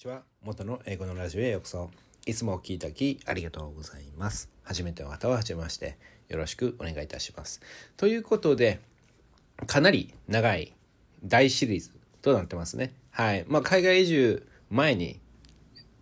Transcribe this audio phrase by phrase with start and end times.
[0.00, 0.22] ちは。
[0.42, 1.90] 元の英語のラジオへようこそ。
[2.24, 4.48] いつもお聞いたきありがとうございます。
[4.62, 5.98] 初めての方は初めまして。
[6.30, 7.60] よろしくお願いいたします。
[7.98, 8.80] ということで
[9.66, 10.72] かなり長い
[11.22, 11.90] 大シリーズ
[12.22, 12.94] となってますね。
[13.10, 13.44] はい。
[13.46, 15.20] まあ海外移住前に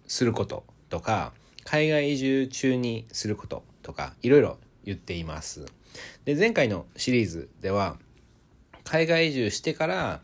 [0.07, 1.33] することとか
[1.65, 5.67] 海外移住中にすることとかいろいろ言っています。
[6.25, 7.97] で前回のシリーズでは
[8.85, 10.21] 海外移住してから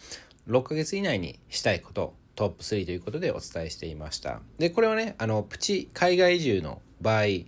[0.47, 4.41] 6ヶ月以内にしたいことトップ3ということでお伝えしていました。
[4.59, 7.47] で、これはね、あの、プチ海外移住の場合、例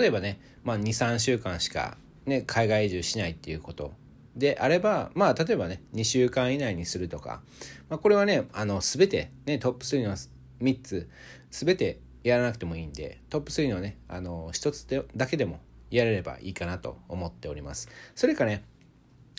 [0.00, 3.92] えばね、まあ、2、3週間しか、ね、海外移住しないっていうこと
[4.36, 7.42] であれば、まあ、例えばね、2週間以内にするとか、
[7.88, 10.16] まあ、これはね、あの、すべて、ね、トップ3の
[10.60, 11.08] 3つ、
[11.50, 17.88] すべてやらなくてもいいんで、トップ3のね、あの、1つでだけでもやれればいいかなと思っております。
[18.14, 18.64] それかね、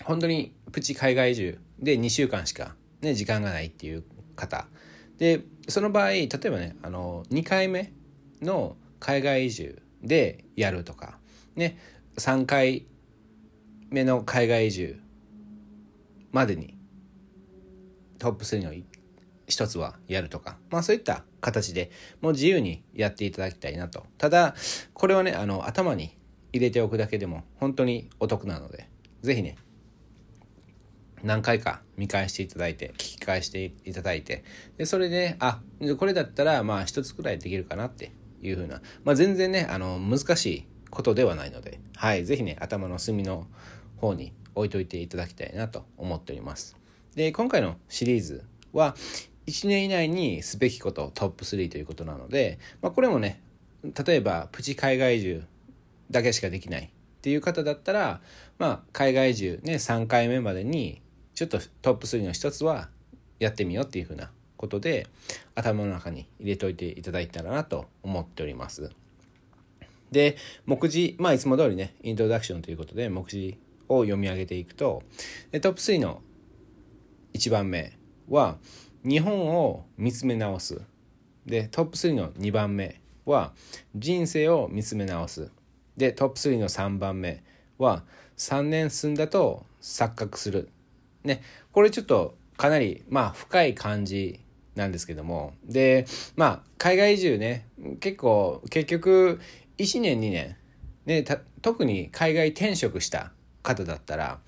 [0.03, 4.03] 本当にプチ海外移住で2週間しか、ね、時間がないっていう
[4.36, 4.67] 方
[5.18, 7.92] でその場合例えばねあの2回目
[8.42, 11.17] の海外移住でやるとか
[11.56, 11.78] ね
[12.17, 12.86] 3回
[13.89, 15.00] 目の海外移住
[16.31, 16.78] までに
[18.20, 18.73] トップ3の
[19.48, 24.06] 一つはやるとか、まあそういった形でもう自由にやっていただきたいなと。
[24.17, 24.56] ただ、
[24.94, 26.17] これはね、あの、頭に
[26.52, 28.89] 入れておくだけでも本当にお得なので、
[29.22, 29.58] ぜひね、
[31.26, 34.44] 何回か見返していただいて、聞き返していただいて、
[34.78, 35.59] で、それで、あ、
[35.98, 38.12] これだったら、まあ、一つくらいできるかなって
[38.44, 43.48] いうふうな、まあ、全然ね、あの、難しいことではないので、はい、ぜひね、頭の隅の
[43.98, 46.78] 方に置いといていただきたいなと思っております。
[47.16, 48.95] で、今回のシリーズは、
[49.48, 53.42] 1年以内にすべきことトップ3ということなので、まあ、これもね、
[54.06, 55.44] 例えば、プチ海外移住
[56.12, 56.89] だけしかできないっ
[57.22, 58.22] ていう方だったら、
[58.60, 61.02] まあ、海外移住ね、3回目までに
[61.36, 62.89] ちょっとトップ3の一つは
[63.39, 65.08] やってみようっていうふうなことで
[65.53, 68.89] 頭の中に入れといていただいたらなと思っております。
[70.11, 73.58] で、目次、まあいつも通りね、イントロダクションということで目次
[73.89, 75.04] を読み上げていくと、
[75.52, 76.21] でトップ3の
[77.33, 77.98] 1番目
[78.30, 78.58] は
[79.04, 80.81] 日本を見つめ直す。
[81.45, 83.52] で、トップ3の2番目は
[83.93, 85.52] 人生を見つめ直す。
[85.98, 87.43] で、トップ3の3番目
[87.77, 88.04] は
[88.37, 90.70] 3年住んだと錯覚する。
[91.25, 91.41] ね、
[91.71, 94.39] これちょっとかなり、まあ、深い感じ
[94.75, 95.53] なんですけども。
[95.65, 96.05] で、
[96.36, 97.67] まあ、海外移住ね、
[97.99, 99.39] 結構、結局、
[99.77, 100.55] 1年、2年、
[101.05, 101.25] ね、
[101.61, 103.31] 特に海外転職した
[103.63, 104.39] 方だったら、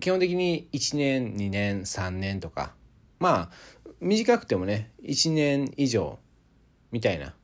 [0.00, 2.74] 基本的に1年、2年、3年とか、
[3.20, 6.18] まあ、短くてもね、1年以上、
[6.90, 7.34] みたいな、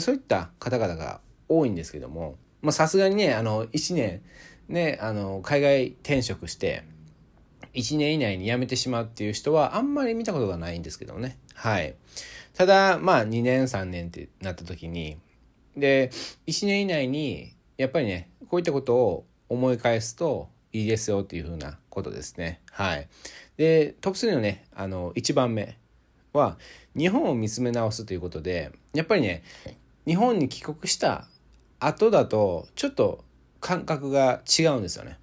[0.00, 4.22] そういった方々が多いんですけども、まあ、さすがにね、あの、1年、
[4.68, 6.84] ね、あの、海外転職して、
[7.74, 11.38] 1年以内に辞めてしまうっていう人はあんまり見たことがないんですけどね。
[11.54, 11.94] はい。
[12.54, 15.18] ただ、まあ2年3年ってなった時に、
[15.76, 16.10] で、
[16.46, 22.60] 1年以内に、やっぱりね、こういったことを思い返すといいですよっていうふうなことですね。
[22.70, 23.08] はい。
[23.56, 25.76] で、トップ3のね、あの、1番目
[26.32, 26.58] は、
[26.96, 29.42] 日本を見つめ直すということで、やっぱりね、
[30.06, 31.26] 日本に帰国した
[31.80, 33.24] 後だと、ちょっと
[33.60, 35.18] 感覚が違うんですよね。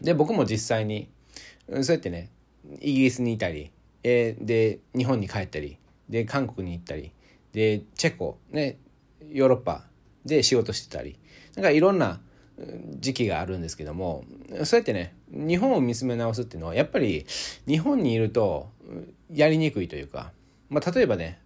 [0.00, 1.08] で、僕も実際に
[1.82, 2.30] そうやってね
[2.80, 3.70] イギリスにいたり、
[4.02, 5.78] えー、で日本に帰ったり
[6.08, 7.12] で韓国に行ったり
[7.52, 8.78] でチェコね
[9.30, 9.84] ヨーロッパ
[10.24, 11.18] で仕事してたり
[11.56, 12.20] なんかいろんな
[12.98, 14.24] 時期があるんですけども
[14.64, 17.26] そうやってね日本を見つめ直すっていうのはやっぱり
[17.66, 18.68] 日本にいると
[19.32, 20.32] やりにくいというか、
[20.68, 21.40] まあ、例えばね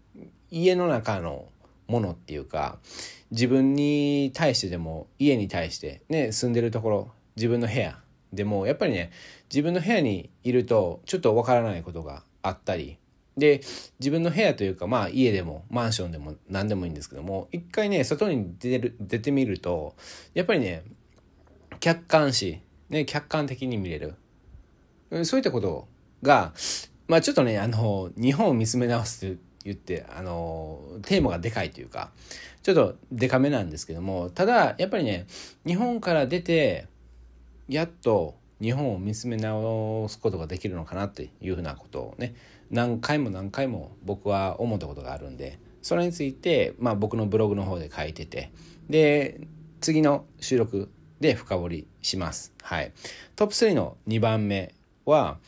[0.50, 1.47] 家の中の
[1.86, 2.78] ものっていうか
[3.31, 7.98] 自分に対してでも家に対してね住んでるところ自分の部屋
[8.32, 9.12] でもやっぱりね
[9.49, 12.99] 自分の部屋にいるとちょっとわからないことがあったり
[13.37, 13.61] で
[13.99, 19.95] 自分の部屋というかまあ家でもマンションでも何でもいいんですけども一回ね外に出る出てみると
[20.34, 20.84] やっぱりね
[21.81, 24.15] 客観視、ね、客観的に見れる。
[25.25, 25.87] そういったこと
[26.23, 26.53] が
[27.07, 32.10] まあちょっとねあの日本を見つめ直すと言ってあのテーマがでかいというか
[32.63, 35.27] ちょっとデカめなんですけどもただやっぱりね
[35.65, 36.87] 日本から出て
[37.69, 42.34] やっと日本を見つめ直すことができるのかなっていうふうなことをね
[42.70, 48.50] 何回も何回も僕は思ったことがあるんでそれについて、まあ、僕のブログの方で書いてて
[48.88, 49.41] で
[49.80, 52.53] 次の収録で深掘りします。
[52.62, 52.92] はい、
[53.36, 54.74] トップ3の2番目
[55.04, 55.38] は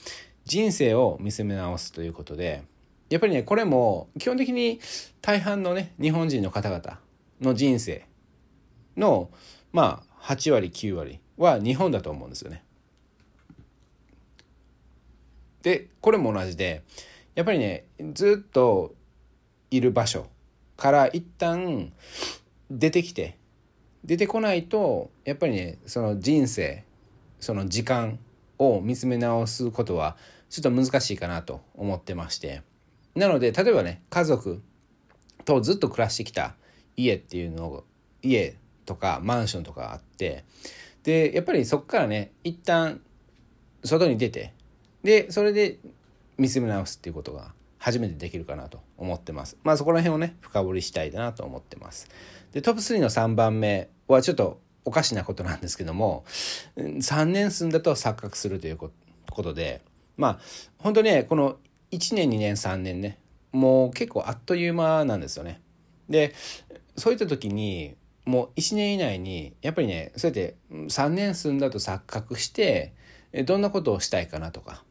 [0.44, 2.62] 人生を見つめ直すということで
[3.10, 4.80] やっぱりねこれも基本的に
[5.20, 7.00] 大半のね日本人の方々
[7.40, 8.06] の人生
[8.96, 9.30] の
[9.72, 12.62] まあ8割9割は日本だと思うんですよね。
[15.62, 16.82] でこれも同じで
[17.34, 18.94] やっぱりねずっと
[19.70, 20.26] いる場所
[20.76, 21.92] から一旦
[22.70, 23.36] 出てきて
[24.04, 26.84] 出てこないとやっぱりねその人生
[27.40, 28.18] その時間
[28.58, 30.16] を見つめ直すことは
[30.50, 32.62] ちょっと難しいかなと思ってまして。
[33.14, 34.62] なので例えばね家族
[35.44, 36.54] とずっと暮らしてきた
[36.96, 37.84] 家っていうのを
[38.22, 40.44] 家とかマンションとかあって
[41.02, 43.00] でやっぱりそこからね一旦
[43.82, 44.52] 外に出て
[45.02, 45.78] でそれで
[46.36, 49.56] 見つめ直すっていうことが初めてできるかなと思ってます。
[49.62, 52.08] まあそこら辺をね深掘りしたいなと思ってます。
[52.52, 56.24] でトップ3の3番目はちょっとおかしなことなんですけども
[56.76, 58.90] 3年住んだと錯覚するというこ
[59.42, 59.82] とで
[60.16, 60.38] まあ
[60.78, 61.58] 本当ねこの
[61.92, 63.18] 1年2年3年ね
[63.52, 65.60] もう結構あっという間なんですよね。
[66.08, 66.34] で
[66.96, 72.92] そういった時にもう1年以内にやっぱりねそうやって3年住んだと錯覚して
[73.44, 74.84] どんなことをしたいかなとか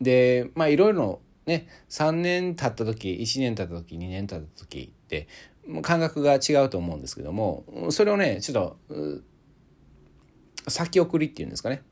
[0.00, 5.28] でまあいろいろね3年経った時1年経った時2年経った時って
[5.82, 9.22] 感覚が違うと思うんですけどもそれをねちょっと
[10.68, 11.82] 先送りっていうんですかね。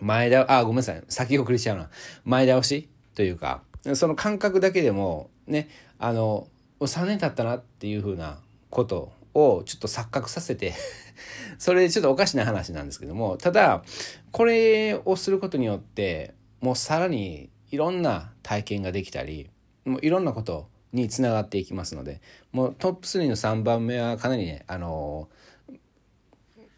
[0.00, 1.02] 前倒あごめんなさい。
[1.08, 1.90] 先送りしちゃうな。
[2.24, 3.62] 前倒しというか
[3.94, 5.68] その感覚だけでもね
[5.98, 6.48] あの
[6.80, 8.38] 3年経ったなっていうふうな
[8.70, 10.74] ことをちょっと錯覚させて
[11.58, 13.82] それちょっとおかしな話なんですけどもただ
[14.30, 19.50] これをすることによってもうさらにいろんな体験ができたり
[19.84, 22.22] もういろんなことにつながっていきますので
[22.52, 25.28] もうトップ3の3番目はかなりねあの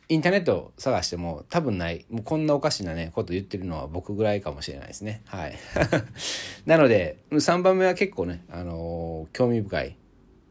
[0.08, 2.04] インターネットを探しても多分ない。
[2.10, 5.22] もうこんなおかしなねこと言ってるのは僕ぐらいかもしれないですね。
[5.26, 5.54] はい。
[6.66, 9.96] なので3番目は結構ねあの興味深い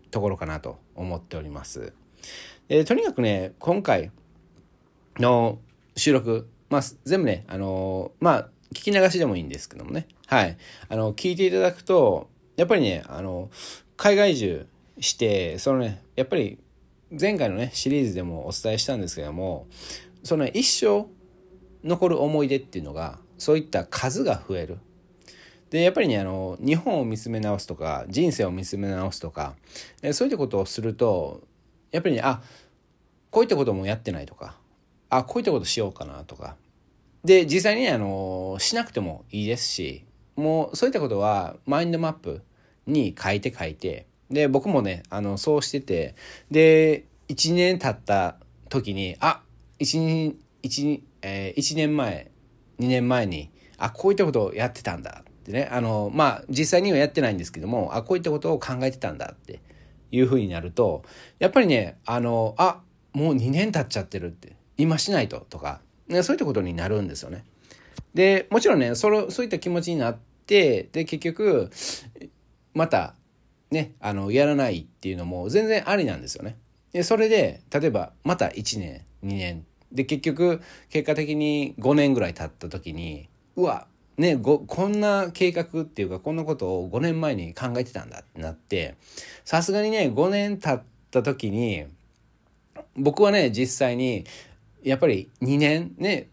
[0.10, 1.94] ところかなと思っております。
[2.68, 4.12] でとにかくね今回
[5.20, 5.60] の
[5.96, 10.08] 収録まあ全部ねあのまあ聞き流しでもいいんですけどもね。
[10.28, 10.58] はい。
[10.90, 13.50] あの、聞いていただくと、やっぱりね、あの、
[13.98, 14.68] 海外中
[15.00, 16.60] して、そのね、やっぱり
[17.20, 19.68] 前回のね、シリーズでもお伝えしたんですけども、
[20.24, 21.08] その、ね、一生
[21.84, 24.78] 残る思い出っていうのが、そういった数が増える。
[25.70, 29.56] で、やっぱりね、あの、日本を見つめ直すとか、人生を見つめ直すとか、
[30.02, 31.42] えそういったことをすると、
[31.92, 32.42] やっぱりね、あ、
[33.32, 34.58] こういったこともやってないとか、
[35.10, 36.56] あ、こういったことしようかなとか、
[37.24, 40.06] で、実際にあの、しなくてもいいですし、
[40.36, 42.42] もうそういったことはマインドマップ
[42.86, 46.16] に書いて書いて、で、僕もね、あの、そうしてて、
[46.52, 48.38] で、1年経った
[48.70, 49.42] 時に、あ、
[49.80, 52.32] 1、1、えー、1年前、
[52.80, 59.62] 2年前に、あ、こういったことをやってたんだってね、あの、まあ、実際にはやってないんですけども、あ、こういったことを考えてたんだって
[60.12, 61.04] いうふうになると、
[61.40, 62.82] やっぱりね、あの、あ、
[63.14, 67.44] もう2年経っちゃってるって、今しないととか、そういったことになるんですよね。
[68.14, 71.72] で、もちろんね、その、そういった気持ちになって、で、結局、
[72.74, 73.16] また、
[73.72, 76.58] ね、あの、やらないっていうのも全然ありなんですよね。
[76.92, 88.96] で、それで、例えば、また1年、2年、で、結局、結果的に5年ぐらい経った時に、うわ、ね、ご、こんな計画っていうか、こんなことを5年前に考えてたんだってなって、
[89.44, 91.86] さすがにね、5年経った時に、
[92.96, 94.26] 僕はね、実際に、
[94.84, 96.28] やっぱり2年ね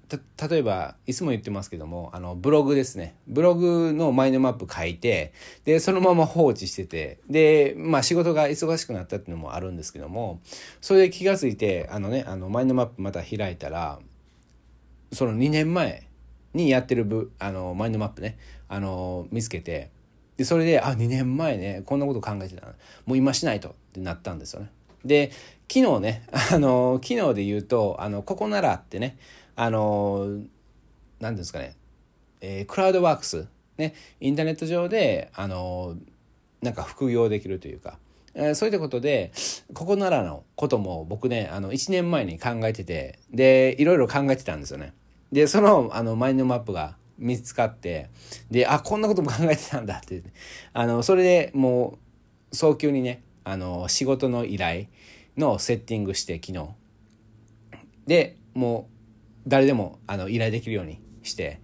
[0.50, 5.32] 例えばいつも言ってますけどもあのブログですねブログのマインドマップ書いて
[5.64, 10.40] でそのまま放置しててでまあ仕事が忙しくなったっていうのもあるんですけども
[10.80, 14.00] それで気が付いてあのねあのマインドマップまた開いたら
[15.12, 16.08] その2年前
[16.52, 18.36] にやってるブあのマインドマップね
[18.68, 19.90] あの見つけて
[20.36, 22.66] でそれであ2年前ねこんなこと考えてた
[23.06, 24.70] もう今しないとってなったんですよね。
[25.04, 25.30] で
[25.72, 29.16] 昨日ね、 あの、昨日で言うと、あの、ここならってね、
[29.54, 30.40] あの、
[31.20, 31.76] 何ですかね、
[32.40, 33.46] えー、クラウドワークス、
[33.78, 35.94] ね、インターネット上で、あの、
[36.60, 38.00] なんか副業できるというか、
[38.34, 39.30] えー、そういったことで、
[39.72, 44.92] ここならのことも僕ね、あの、1年前に考えてて、で、いろいろ考えてたんですよね。
[45.30, 48.10] で、その、あの、マインドマップが見つかって、
[48.50, 50.20] で、あ、こんなことも考えてたんだって、
[50.72, 51.98] あの、それでも
[52.50, 54.86] う、早急にね、あの、仕事の依頼、
[55.36, 56.68] のセッティングして昨日。
[58.06, 58.88] でも
[59.46, 61.60] う誰でもあの依頼できるようにして。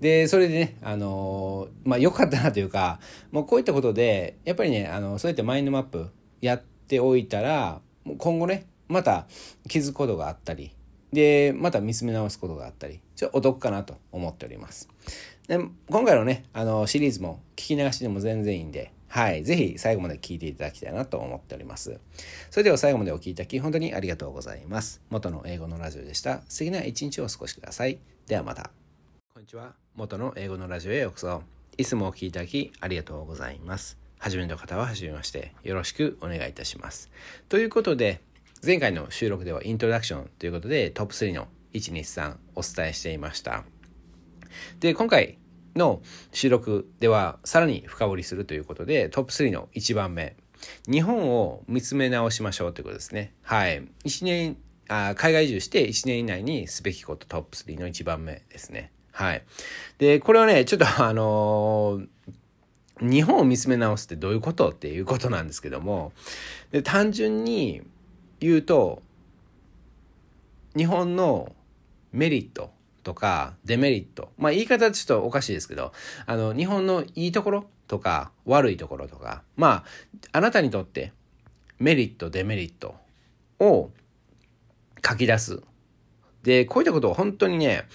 [0.00, 2.98] でそれでねあのまあ良かったなというか
[3.30, 7.80] もうこういったことでやっぱりねあのそうやってマインドマップやっておいたら
[8.18, 9.28] 今後ねまた
[9.68, 10.74] 気づくことがあったり
[11.12, 14.88] でまた見つめ直すことがあったりちょっとお得かなと思っております。
[15.46, 19.44] で今回のねあのシリーズも聞き流しでも全然いいんではい。
[19.44, 22.00] ぜひ最後まで聞いていただきたいなと思っております。
[22.50, 25.02] それでは最後までお聴きいただき本当にありがとうございます。
[25.10, 26.40] 元の英語のラジオでした。
[26.48, 27.98] 素敵な一日をお過ごしください。
[28.26, 28.70] ではまた。
[29.34, 29.74] こんにちは。
[29.96, 31.42] 元の英語のラジオへようこそ。
[31.76, 33.98] いつもお聴きいただきありがとうございます。
[34.18, 37.10] 初めの方は初めましてよろしくお願いいたします。
[37.50, 38.22] ということで、
[38.64, 43.64] 前回の収録ではイントロダクションということでトップ3の123お伝えしていました。
[44.80, 45.36] で、今回
[45.76, 46.02] の
[46.32, 50.36] 収録ではさらに深掘りするということでトップ3の1番目
[50.88, 53.34] 日本を見つめ直しましょうということですね。
[53.42, 53.82] はい。
[54.04, 54.56] 1年
[54.88, 58.92] あ海外移住して1年以内にすべきことトップ3の1番目ですね。
[59.10, 59.42] はい。
[59.98, 62.06] で、これはね、ちょっとあのー
[63.00, 66.12] 日本を見つめ直すってどういうことっていうことなんですけども
[66.70, 67.82] で単純に
[68.38, 69.02] 言うと
[70.76, 71.52] 日本の
[72.12, 72.71] メリット
[73.02, 74.30] とかデメリット。
[74.38, 75.92] まあ言い方ちょっとおかしいですけど
[76.26, 79.84] あの日本のいいところとか悪いところとかま
[80.32, 81.12] ああなたにとって
[81.78, 82.94] メリットデメリット
[83.58, 83.90] を
[85.04, 85.62] 書き出す。
[86.42, 87.86] でこういったことを本当にね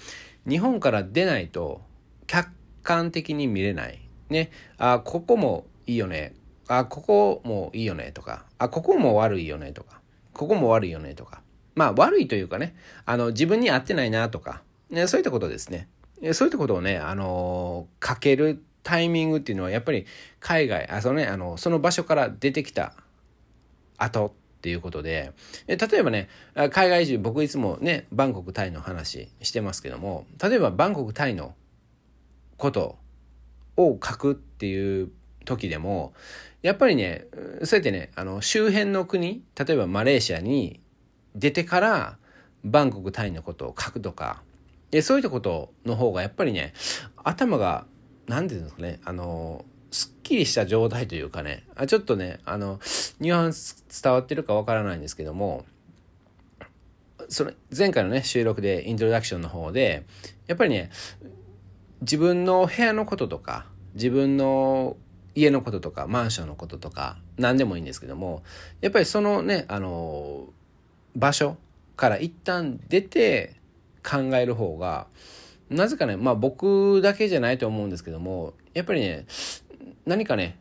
[0.46, 1.82] 日本から出ないと
[2.26, 2.50] 客
[2.82, 4.00] 観的に見れない。
[4.30, 6.34] ね、あ、ここもいいよね。
[6.68, 8.12] あ、ここもいいよね。
[8.12, 9.72] とか、あ、ここも悪いよね。
[9.72, 10.00] とか、
[10.32, 11.14] ここも悪いよね。
[11.14, 11.42] とか。
[11.74, 12.74] まあ悪いというかね、
[13.04, 14.28] あの、自分に合ってないな。
[14.28, 15.88] とか、ね、そういったことですね。
[16.32, 20.06] そういったことをね、あの書けるタイミングっていうのはやっぱり
[20.40, 22.94] 海外、あそのね、あの、その場所から出てきた
[23.96, 24.26] 後
[24.58, 25.32] っていうことで、
[25.66, 26.28] 例えばね、
[26.70, 31.54] 海外中、僕いつもね、バンコク、タイの話してますけども、例えばバンコク、タイの
[32.56, 32.98] こと
[33.76, 35.10] を書くっていう
[35.44, 36.12] 時でも
[36.60, 37.26] やっぱりね
[37.64, 40.80] そうやってねあの周辺の国例えばマレーシアに
[41.34, 42.18] 出てから
[42.64, 44.42] バンコクタイのことを書くとか
[44.90, 46.72] でそういったことの方がやっぱりね
[47.16, 47.86] 頭が
[48.26, 52.78] 何て言うんですかねあのすっきりした状態というかねあちょっとねあの
[53.20, 55.64] ニュアンス伝わってるかわからないんですけども
[57.28, 60.04] その前回のね収録でイントロダクションの方で
[60.46, 60.90] やっぱりね
[62.00, 64.96] 自分の部屋のこととか自分の
[65.34, 68.42] 家のこととかマンションのこととか何でもいいんですけども
[68.80, 70.46] やっぱりそのねあの
[71.16, 71.56] 場所
[71.96, 73.57] から一旦出て
[74.02, 75.06] 考える方が
[75.70, 79.26] なぜかねまあ僕だけじゃないと思うんですけどもやっぱりね
[80.06, 80.58] 何かね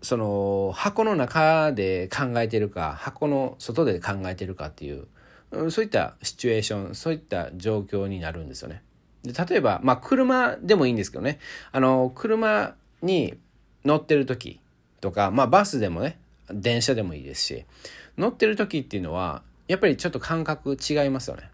[0.00, 5.06] その箱の中で考えてるか箱の外で考えてるかっていう
[5.70, 8.82] そういったシチュエーションそういった状況になるんですよね。
[9.22, 11.38] で例えば、まあ、車でもいいんですけどね、
[11.72, 13.34] あの、車に
[13.84, 14.60] 乗ってる時
[15.00, 16.18] とか、まあ、バスでもね、
[16.50, 17.64] 電車でもいいですし、
[18.16, 21.50] 乗ってる時っていうのは、やっぱりちょっと感覚違いますよね。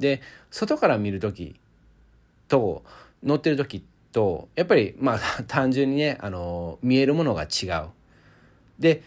[0.00, 1.60] で、外から見る時
[2.48, 2.82] と、
[3.22, 7.88] 乗ってる時と、やっぱり、まあ、 単純にね、あの、見えるものが違う。
[8.78, 9.02] で、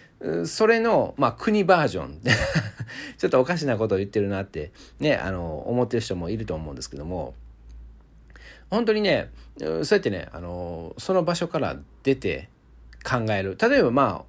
[0.45, 2.21] それの、まあ、国バージョン。
[3.17, 7.33] ちょっとおかしなことを言ってるなって、ね、あの、思ってる人もいると思うんですけども、
[8.73, 12.49] 本当にねそうやってねあのその場所から出て
[13.03, 14.23] 考える例えばまあ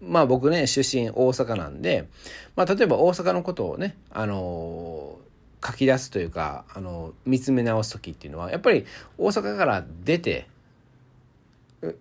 [0.00, 2.08] まあ僕ね出身大阪なんで、
[2.56, 5.18] まあ、例えば大阪のことをねあの
[5.64, 8.84] 書き出すというかあの見つめ直す時っていうのはやっぱり
[9.18, 10.48] 大阪から出て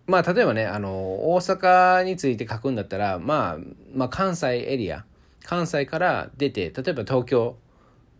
[0.07, 0.89] まあ例えばねあの
[1.33, 3.57] 大阪について書くんだったら、まあ、
[3.93, 5.05] まあ関西エリア
[5.43, 7.55] 関西から出て例えば東京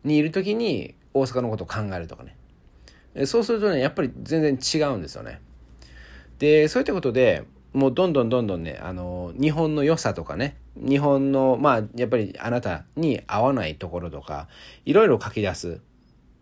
[0.04, 2.36] にいる時に大阪のことを考えるとかね
[3.26, 5.42] そうするとねやっぱり全然違うんですよね。
[6.40, 7.44] でそういったことで
[7.74, 14.48] もうどんどんどんどんねあの日本の良さとかね日本のまあやっぱりあなたに合わないところとか
[14.86, 15.82] いろいろ書き出す。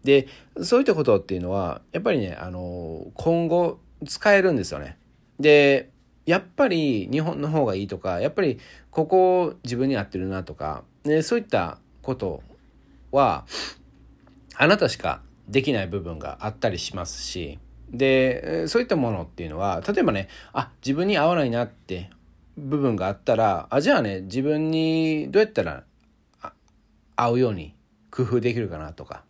[0.04, 0.28] で
[0.62, 4.98] そういったことっていうのはやっぱりねあの今後使えるんですよね。
[5.40, 5.90] で
[6.26, 8.60] やっぱり日本の方がいいとかやっぱり
[8.92, 12.44] ここ自分に合ってるなとか、ね、そういったこと
[13.12, 13.46] は
[14.56, 17.60] あなたしかできない部分があったりしますし
[17.92, 22.10] でそういったものっていうのは例えばねあ自分に合わないなって
[22.58, 25.84] 部分があったらあじゃあね自分にどうやったら
[27.16, 27.74] 合うように
[28.12, 29.24] 工夫できるかなとか。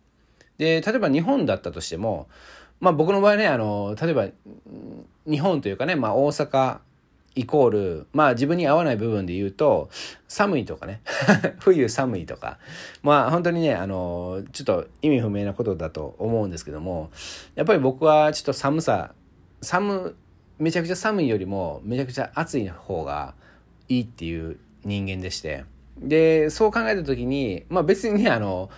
[0.58, 2.28] で例えば日本だったとしても
[2.80, 4.26] まあ僕の場合ねあの例えば
[5.26, 6.80] 日本というかね、まあ、大阪
[7.34, 9.88] イコール、まあ自分に合わない部分で言うと、
[10.28, 11.00] 寒いとかね、
[11.60, 12.58] 冬寒いとか、
[13.02, 17.10] まあ本当にね、あの、ちょっと意味不明なことだと思うんですけども、
[17.54, 19.14] やっぱり僕はちょっと寒さ、
[19.62, 20.16] 寒、
[20.58, 23.34] めちゃくちゃ寒いよりもめちゃくちゃ暑い方が
[23.88, 25.64] いいっていう人間でして、
[25.98, 28.70] で、そう考えた時に、まあ別にね、あの、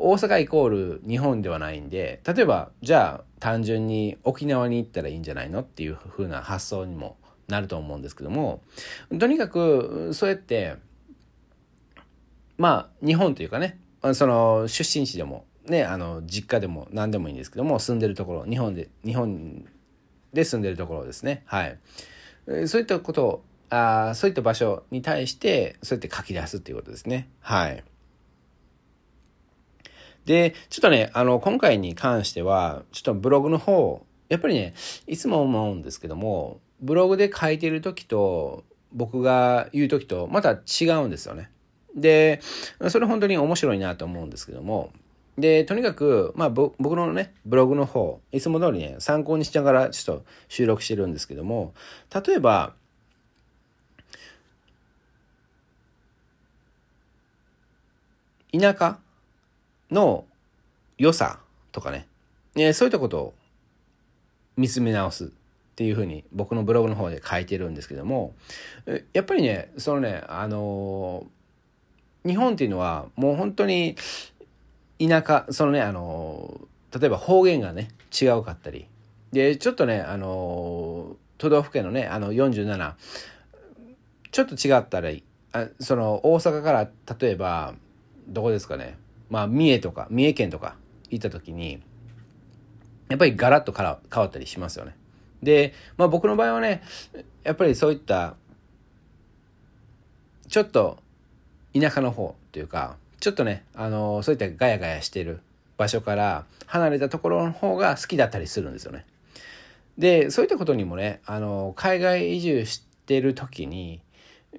[0.00, 7.17] 大阪イコール日本ではないんで、例えば、じゃあ単純に沖縄に行ったらいいんじゃないのっていう風な発想にも
[7.48, 8.62] なると思うんですけども
[9.18, 10.76] とにかくそうやって
[12.56, 13.78] まあ日本というかね
[14.14, 19.64] その出身地でもねあの実家でも何でもいいんですけども住んでるところ日本で日本
[20.32, 21.78] で住んでるところですねはい
[22.66, 27.28] そういったことあそういった場所に対してそうやって書き出すっていうことですね。
[27.40, 27.84] はい。
[30.24, 34.74] で、ちょっとね、あの、今回に関しては、ちょっとブログの方、やっぱりね、
[35.06, 41.50] いつも思うんですけども、ブログで書いてる時と、僕が言う時と、また違うんですよね。
[41.94, 42.40] で、
[42.88, 44.92] それ本当に面白いなと思うんですけども、
[45.36, 51.74] で、とにかく、まあ、僕のね、ブログの方、いつも通りね、参考にしながらちょっと収録してるんですけども、
[52.12, 52.74] 例えば、
[58.52, 58.98] 田舎
[59.90, 60.24] の
[60.96, 61.38] 良さ
[61.70, 62.08] とかね、
[62.54, 63.34] ねそういったことを
[64.56, 65.30] 見つめ直す。
[65.78, 68.34] っていうふうに僕のブログの方で書いてるんですけども
[69.12, 71.24] やっぱりねそのねあの
[72.26, 73.94] 日本っていうのはもう本当に
[74.98, 76.60] 田舎そのねあの
[76.98, 78.86] 例えば方言がね違うかったり
[79.30, 82.94] でちょっとねあの都道府県のねあの47
[84.32, 85.10] ちょっと違ったら
[85.52, 86.88] あその大阪から
[87.20, 87.74] 例えば
[88.26, 88.98] どこですかね
[89.30, 90.76] まあ、三重とか、三重県とか
[91.10, 91.82] 行った時に、
[93.08, 94.94] やっぱりガラッと変わったりしますよね。
[95.42, 96.82] で、まあ僕の場合はね、
[97.44, 98.36] やっぱりそういった、
[100.48, 100.98] ちょっと
[101.78, 105.40] 田舎の方というか、ちょっとね、あの、そういったガヤガヤしてる
[105.76, 109.04] 場所から離れたところの方が好きだったりするんですよね。
[109.96, 114.00] で、そういったことにもね、あの、海外移住してる時に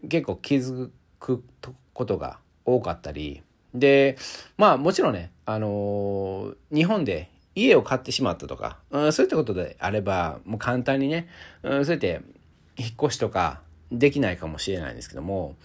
[0.09, 1.43] 結構気づく
[1.93, 3.41] ことが多かったり、
[3.73, 4.17] で、
[4.57, 11.27] まあもちろんね、あのー、日本で家を買ってしまったとか、うん、そういったことであれば、もう簡単にね、
[11.63, 12.21] うん、そうやって
[12.77, 13.61] 引っ越しとか
[13.91, 15.55] できないかもしれないんですけども、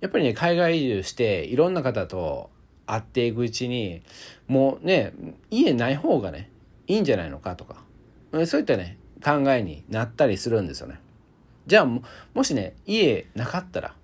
[0.00, 2.50] やっぱりね、海外移住していろんな方と
[2.86, 4.02] 会っていくうちに、
[4.48, 5.12] もうね、
[5.50, 6.50] 家ない方がね、
[6.86, 7.82] いいんじゃないのかとか、
[8.32, 11.00] うんそういったね、考えになったりするんですよね。
[11.66, 12.02] じゃあも、
[12.34, 13.94] もしね、家なかったら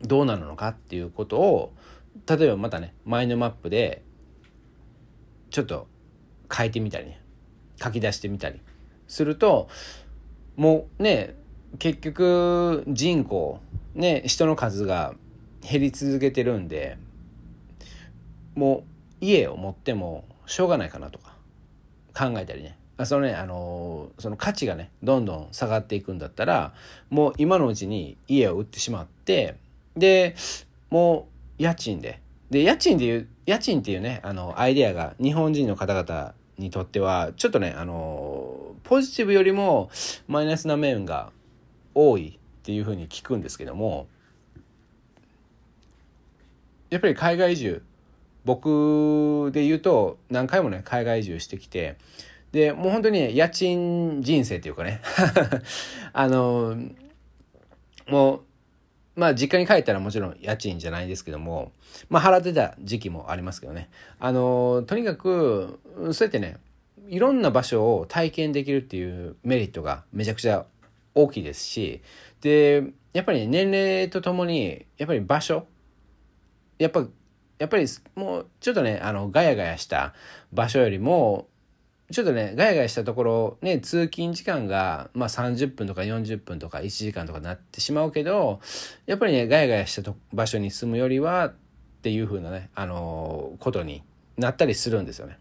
[0.00, 1.72] どうなるのかっていうことを、
[2.26, 4.02] 例えばまたねマインドマップで
[5.50, 5.86] ちょっと
[6.54, 7.12] 変えてみたり
[7.82, 8.60] 書き出してみたり。
[9.06, 9.68] すると
[10.56, 11.34] もうね
[11.78, 13.60] 結局人口
[13.94, 15.14] ね人の数が
[15.62, 16.98] 減り続けてるんで
[18.54, 18.84] も
[19.20, 21.34] う家を持ってもしょうがないかなとか
[22.14, 22.76] 考えたりね。
[23.04, 26.74] そのねあのその価値がねどんどん下がっていくんだったら
[27.10, 29.56] もう今のうちに家を売ってしまって
[29.96, 30.34] で
[30.90, 32.20] もう家賃で。
[32.50, 39.90] で、家賃でいう、家賃っていうね、あの、アイデアが日本人の方々にとっては、ちょっとね、あの、ポジティブよりも
[40.26, 41.32] マイナスな面が
[41.94, 44.06] 多いっていうふうに聞くんですけども、
[46.90, 47.82] やっぱり海外移住、
[48.44, 51.96] 僕で言うと何回もね、海外移住してきて、
[52.52, 55.00] で、もう本当に、ね、家賃人生っていうかね、
[56.12, 56.76] あの、
[58.08, 58.40] もう
[59.18, 61.72] まあ実家に帰ったらもちろん家賃じゃないですけども、
[62.08, 63.90] まあ払ってた時期もありますけどね。
[64.20, 65.80] あの、とにかく、
[66.12, 66.58] そうやってね、
[67.08, 70.66] いろんな場所を体験できるっていうメリットがめちゃくちゃ
[71.16, 72.00] 大きいですし、
[72.42, 75.66] で、やっぱり、年齢とともに、やっぱり場所、
[76.78, 77.04] やっぱ、
[77.58, 80.14] やっぱりもうちょっとね、あの、ガヤガヤした
[80.52, 81.47] 場所よりも、
[82.10, 88.60] ちょっとね、ガヤガヤしたところ、ね、通勤時間が、まあ30分とか40分とか1時間とかなってしまうけど、
[89.06, 91.52] やっぱりね、ガヤガヤした場所に住むよりは、
[91.98, 94.02] っていう風なね、あのー、ことに
[94.36, 95.38] なったりするんですよね。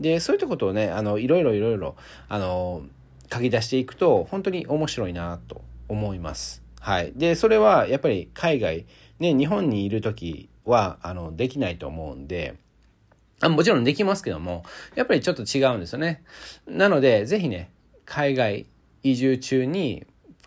[0.00, 1.94] で、そういったことをね、あの、いろいろいろいろ、
[2.28, 6.62] あのー、書き出していくと、本当に面白いなと思います。
[6.80, 7.12] はい。
[7.14, 8.86] で、それはやっぱり海外、
[9.18, 12.56] ね、日本にいる時は、あの、できないと思うんで、
[13.40, 16.22] あもちろんできますけども、やっぱりちょっと違うんですよね。
[16.66, 17.70] なので、ぜひね、
[18.04, 18.66] 海外
[19.02, 20.06] 移住中に、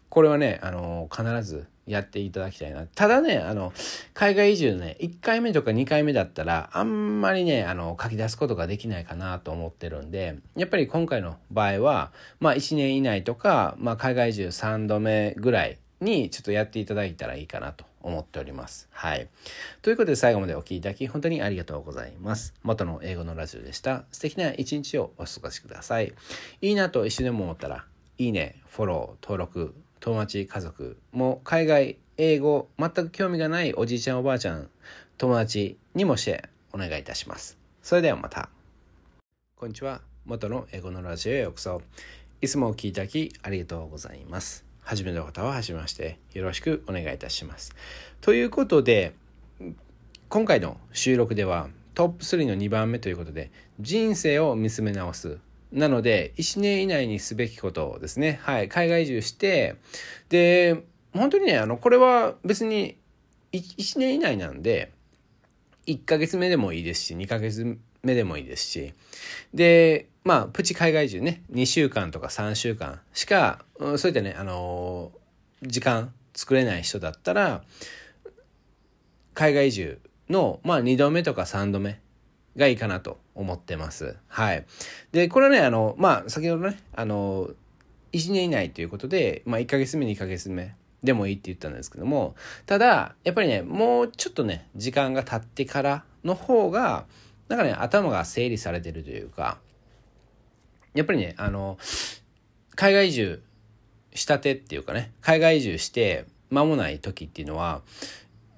[0.09, 2.85] これはね、あの、必ずやっていただきたいな。
[2.85, 3.73] ただね、あの、
[4.13, 18.87] 海外移住ね、1回目とか2回目だったら、あんまりね、あの、書き出すことができないかなと思ってるんで、やっぱり今回の場合は、まあ1年以内とか、まあ海外移住3度目ぐらいにちょっとやっていただいたらいいかなと思っております。
[18.91, 19.29] はい。
[19.81, 22.53] ということで最後までお聴きいただき本当にありがとうございます。
[22.61, 24.05] 元の英語のラジオでした。
[24.11, 26.13] 素敵な一日をお過ごしください。
[26.61, 27.85] いいなと一緒でも思ったら、
[28.17, 34.69] いいね、フォロー、登録、友達、家族、も海外、英語、全く興味がないおじいちゃんおばあちゃん、
[35.17, 37.57] 友達にもしてお願いいたします。
[37.81, 38.49] それではまた。
[39.55, 40.01] こんにちは。
[40.25, 41.81] 元の英語のラジオへようこそ。
[42.41, 44.72] いつもお聴きいただきありがとうございます。
[44.83, 47.75] 初めの方は初めましてよろしくお願いいたします。
[48.21, 49.13] ということで
[50.29, 55.37] 今回の収録ではトップ3の2番目ということで人生を見つめ直す
[55.71, 59.75] なので1年以内にすべきことですね、はい、海外移住して
[60.29, 62.97] で本当にね、あの、これは別に
[63.51, 64.91] 1, 1年以内なんで、
[65.85, 68.93] 1ヶ月目でもいいですし、2ヶ月目でもいいですし、
[69.53, 75.13] で、まあ、プチ海外中ね、2週間とか3週間しか、そういったね、あの
[75.61, 77.63] 時間作れない人だったら、
[79.33, 82.01] 海外移住の、まあ、2度目とか3度目
[82.57, 84.17] がいいかなと思ってます。
[84.27, 84.65] はい。
[85.13, 87.51] で、これはね、あの、まあ、先ほどね、あの、
[88.11, 92.35] 1年以内ということで、まあ、1ヶ月目、2ヶ月目でもいいって言ったんですけども、
[92.65, 97.05] ただ、やっぱりね、もうちょっとね、時間が経ってからの方が、
[97.53, 99.59] なんかね、頭が整理されてるというか、
[100.95, 101.77] やっぱりね、あの、
[102.73, 103.43] 海外移住
[104.15, 107.83] したてっていうかね、海外移住して間もない時っていうのは、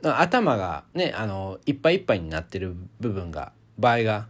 [0.01, 4.27] 頭がね、あの、いっぱいいっぱいになってる部分が、場合が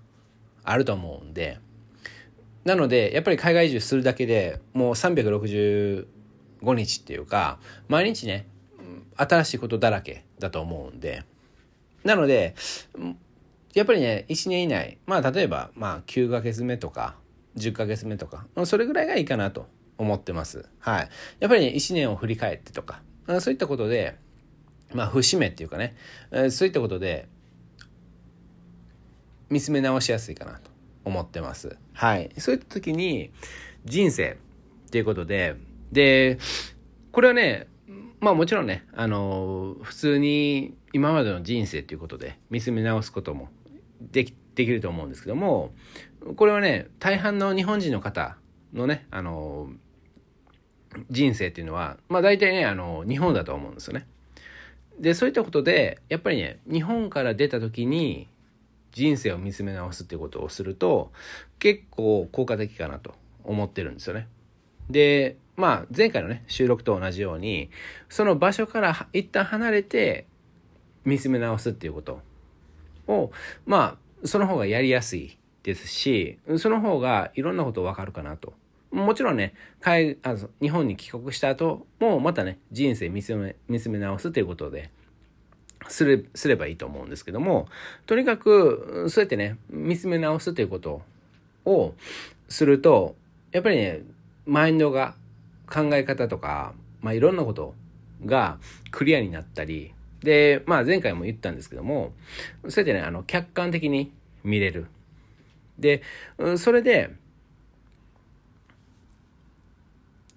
[0.64, 1.60] あると思うんで、
[2.64, 6.08] なので、やっぱり海外移住するだけでもう365
[6.62, 8.48] 日っていうか、毎日ね、
[9.16, 11.22] 新しいことだらけだと思うんで、
[12.04, 12.56] なので、
[13.76, 17.18] やっぱりね、1年以内、まあ例えば、まあ9ヶ月目とか、
[17.58, 20.66] 10ヶ月目とか、それぐらいがいいかなと思ってます。
[20.80, 21.10] はい。
[21.42, 23.02] やっぱりね、1年を振り返ってとか、
[23.42, 24.16] そういったことで、
[24.94, 25.94] まあ節目っていうかね、
[26.52, 27.28] そういったことで、
[29.50, 30.72] 見つめ直しやすいかなと
[31.04, 31.78] 思ってます。
[31.92, 32.32] はい。
[32.38, 33.32] そういった時に、
[33.84, 34.38] 人生
[34.88, 35.58] っていうことで、
[35.92, 36.40] で、
[37.12, 37.68] これはね、
[38.22, 43.50] まあもちろんね、あの、普通に今までの人生ということで見つめ直すことも
[44.12, 45.74] できできると思うんですけども、
[46.36, 48.38] これはね、大半の日本人の方
[48.74, 49.70] のね、あの、
[51.12, 54.08] 人生っていうのは、まあ大体ね、あの、日本だと思うんですよね。
[55.00, 58.30] で、そういったことで、やっぱりね、日本から出た時に
[58.94, 61.12] 人生を見つめ直すっていうことをすると、
[61.60, 63.14] 結構効果的かなと
[63.44, 64.28] 思ってるんですよね。
[64.90, 67.70] で、まあ前回のね、収録と同じように、
[68.08, 70.28] その場所から一旦離れて
[71.04, 72.22] 見つめ直すっていうこと
[73.08, 73.32] を、
[73.66, 78.54] まあ、その方がやりやすいですし、その方がいろんなことわかるかなと。
[78.92, 84.90] もちろんね、海あの日本に帰国した後もまたね、人生見つめ見つめ直すということで、
[85.88, 87.68] すれすればいいと思うんですけども、
[88.06, 91.02] とにかく、そうやってね、見つめ直すということ
[91.66, 91.94] を
[92.48, 93.16] すると、
[93.52, 94.02] やっぱりね、
[94.46, 95.16] マインドが
[95.70, 97.74] 考え方とか、まあいろんなこと
[98.26, 98.60] が
[98.92, 99.94] クリアになったり、
[100.26, 102.12] で、まあ前回も言ったんですけども、
[102.68, 104.12] そうやってね、あの、客観的に
[104.44, 104.88] 見れる。
[105.80, 106.02] で、
[106.58, 107.12] それで、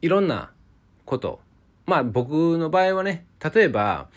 [0.02, 0.52] いろんな
[1.04, 1.40] こと。
[1.86, 4.08] まあ僕の場合はね、例えば、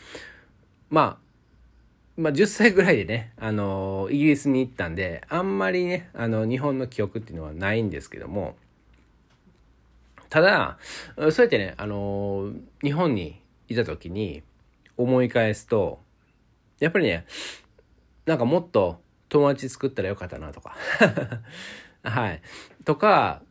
[0.89, 1.17] まあ、
[2.17, 8.57] まあ10歳ぐらいでね、あの、イギリスに行ったんで、あんまりね、あの、日本の記憶っていうのはないんですけども、
[10.29, 10.77] ただ、
[11.15, 12.51] そうやってね、あの、
[12.83, 14.43] 日本にいた時に
[15.01, 15.99] 思い返すと、
[16.79, 17.25] やっぱりね、
[18.25, 20.75] なんかもっと友達作ったらよかったなとか
[22.03, 22.41] はい。
[22.85, 23.41] とか、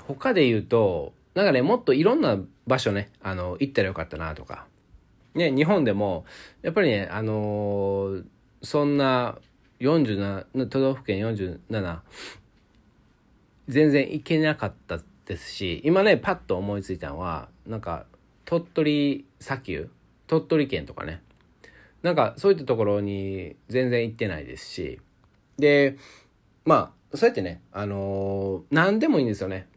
[0.00, 4.66] 他で言うと、なんかね、もっといろんな場所ね、あの、行ったらよかったなとか。
[5.34, 6.24] ね、日本でも、
[6.62, 8.24] やっぱりね、あのー、
[8.62, 9.38] そんな
[9.80, 11.98] 47、都道府県47、
[13.68, 18.06] 全然行けなかったですし、今ね、パッと思いついたのは、なんか、
[18.44, 19.88] 鳥取砂丘
[20.34, 21.22] 鳥取県とかね、
[22.02, 25.00] なんかそういったところに全然行ってないですし、
[25.58, 25.96] で、
[26.64, 29.68] まあ、そうやってね、あのー、何でもいいんですよね。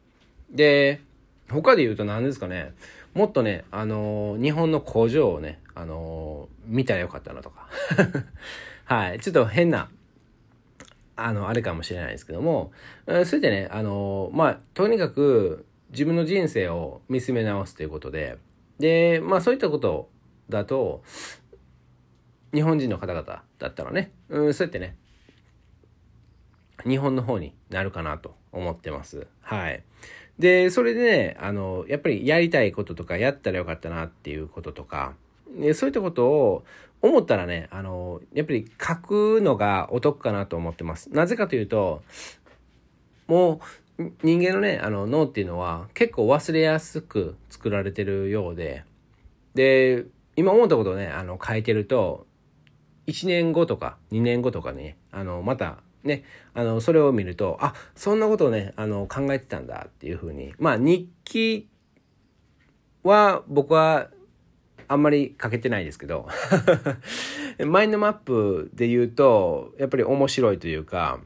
[0.50, 1.02] で、
[1.50, 2.74] 他で言うと何ですかね、
[3.13, 7.67] もっとね、あのー、日本の工場をね、あのー、見たらよかったなとか。
[8.86, 9.20] はい。
[9.20, 9.89] ちょっと変な、
[11.15, 12.72] あの、あれかもしれないですけども、
[13.26, 18.38] それでね、あのまあ、とにかく自分の人生を見つめ直すということで、
[18.80, 20.10] で、まあそういったこと
[20.49, 21.03] だと、
[22.53, 24.95] 日本人の方々だったらね、うん、そうやってね、
[26.86, 29.27] 日本の方になるかなと思ってます。
[29.41, 29.83] はい。
[30.39, 35.15] で、それでね、あの、やっぱりやりたいこととか、やったらよかったなっていうこととか、
[35.57, 36.63] でそういったことを
[37.01, 41.12] 思ったらね、あの、やっぱり書くのがお得かなと思ってます。
[41.12, 42.03] なぜかというと、
[43.27, 43.60] も
[43.99, 48.83] う人間のね、あの脳っていうのは結構忘れやすく作られてるようで、
[49.55, 50.05] で、
[50.38, 52.28] 今思ったことをね、あの書いてると、
[53.08, 56.23] 1年後とか2年後とかね、あの、またね、
[56.54, 60.54] あの、それを見ると、あ、そんなことをね、あの、考えてたんだっていうふうに。
[60.60, 61.67] まあ、日記
[63.04, 64.10] は僕は
[64.88, 66.28] あんまり書けてないですけど、
[67.65, 71.19] マインドマップで言うと、やっぱり面白いというか、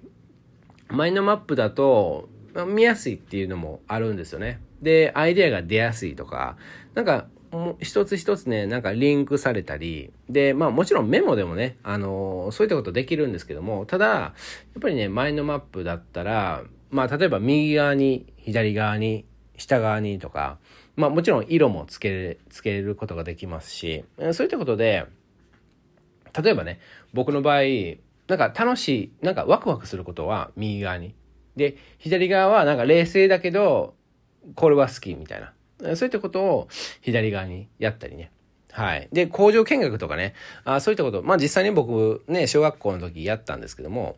[0.90, 2.30] マインドマップだと、
[2.68, 4.60] 見やすいっていうのもあるんですよね。
[4.82, 6.58] で、アイデアが出やすいとか、
[6.96, 14.34] なんか、も一つ一つね、なんかリンクされたり、で、まあもちろんメモでもね、あのー、そういったことできるんですけども、ただ、や
[14.80, 19.26] っぱりね、マインドマップだったら、まあ例えば右側に、左側に、
[19.58, 20.58] 下側にとか、
[20.96, 25.06] まあもちろん色もつけ、つけることができますし、そういったことで、
[26.42, 26.80] 例えばね、
[27.14, 27.62] 僕の場合、
[28.28, 31.14] なんか楽しい、なんかワクワクすることは右側に。
[31.56, 33.96] で、左側はなんか冷静だけど、
[34.56, 35.54] これは好きみたいな。
[35.96, 36.68] そういったことを
[37.02, 38.32] 左側にやったりね。
[38.72, 39.10] はい。
[39.12, 44.16] で、工場見学とかね、あそういったこと、まあ実際に僕ね、小学校の時やったんですけども、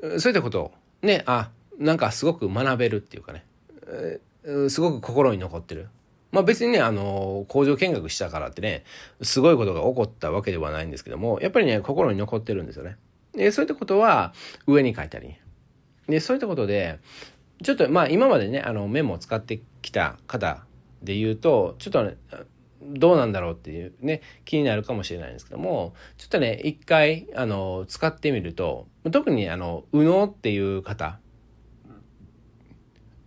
[0.00, 3.44] そういったことをね、あ、なんかすごく学べるっていうかね、
[4.68, 5.88] すごく心に残ってる。
[6.32, 8.84] まあ別にね、あの、工場見学したからってね、
[9.22, 12.96] すごいことが起こったわけではないんですけども、やっぱりね、心に残ってるんですよね。
[13.34, 14.34] で、そういったことは
[14.66, 15.36] 上に書いたり。
[16.08, 16.98] で、そういったことで、
[17.62, 20.64] ちょっとまあ今までね、あのメモを使ってきた方
[21.02, 22.16] で言うと、ちょっとね、
[22.82, 31.18] どうなんだろうっていうね、気になるかもしれないんですけども、ちょっとね、一回、あの、使ってみると、特にあの、右脳っていう方、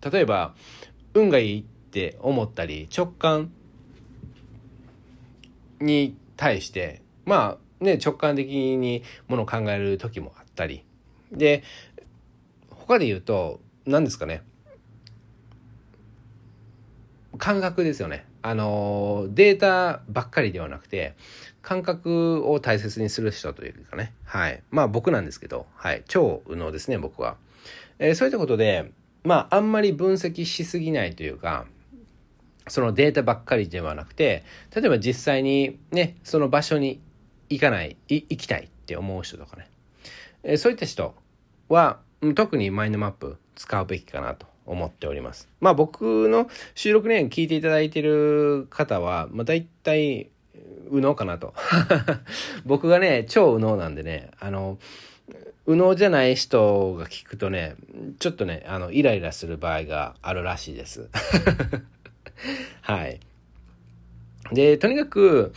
[0.09, 0.55] 例えば、
[1.13, 3.51] 運がいいって思ったり、直感
[5.79, 10.85] に対して、まあね、直感的にものを考える時もあったり、
[11.31, 11.63] で、
[12.69, 14.43] 他で言うと、何ですかね。
[17.37, 18.25] 感覚ですよね。
[18.43, 21.15] あのデータばっかりではなくて
[21.61, 24.13] 感覚を大切にする人というかね。
[24.23, 24.63] はい。
[24.71, 26.03] まあ僕なんですけどはい。
[26.07, 27.37] 超右脳ですね僕は、
[27.99, 28.91] えー、そういったことで
[29.23, 31.65] まああんまり分析しすぎないというか
[32.67, 34.43] そのデータばっかりではなくて
[34.75, 37.01] 例えば実際にねその場所に
[37.49, 39.67] 行かない行きたいって思う人とかね、
[40.43, 41.15] えー、そういった人
[41.69, 41.99] は
[42.35, 45.49] 特にマインドマップ使うべきかなと思っております。
[45.59, 50.29] まあ僕の収録ね、聞いていただいてる方は、まあ大体、
[50.89, 51.53] 右脳かなと。
[52.65, 54.77] 僕がね、超右脳なんでね、あの、
[55.65, 57.75] 右脳じゃない人が聞くとね、
[58.19, 61.09] ちょっとね、あの、イライラする場合があるらしいです。
[62.81, 63.19] はい。
[64.51, 65.53] で、とにかく、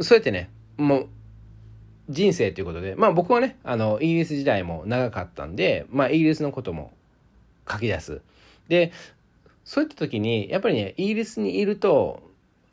[0.00, 1.08] そうやってね、もう、
[2.10, 6.92] 人生ということで、まあ僕はね、あの、イギリス時代も長かったんで、まあイギリスのことも
[7.70, 8.20] 書き出す。
[8.68, 8.92] で、
[9.64, 12.22] そういった時に、やっぱりね、イギリスにいると、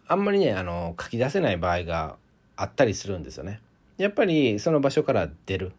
[0.08, 2.18] あんまりね、あの、書き出せない場合が
[2.56, 3.62] あったりするんですよね。
[3.98, 5.74] やっぱりその場所から出る。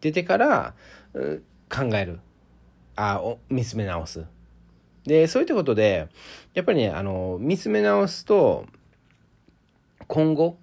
[0.00, 0.74] 出てから
[1.68, 2.20] 考える。
[2.94, 4.24] あお見つめ直す。
[5.04, 6.08] で、そういったことで、
[6.54, 8.66] やっぱりね、あの、見つめ直すと、
[10.06, 10.58] 今後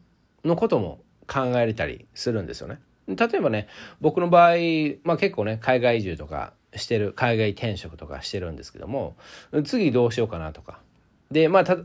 [0.45, 2.79] のことも考えれたりするんですよね。
[3.07, 3.67] 例えばね、
[4.01, 4.55] 僕の場合、
[5.03, 9.15] まあ結構ね、海外移住とかしてる、海外転職とかしてるんですけども、
[9.63, 10.79] 次どうしようかなとか。
[11.31, 11.77] で、まあた、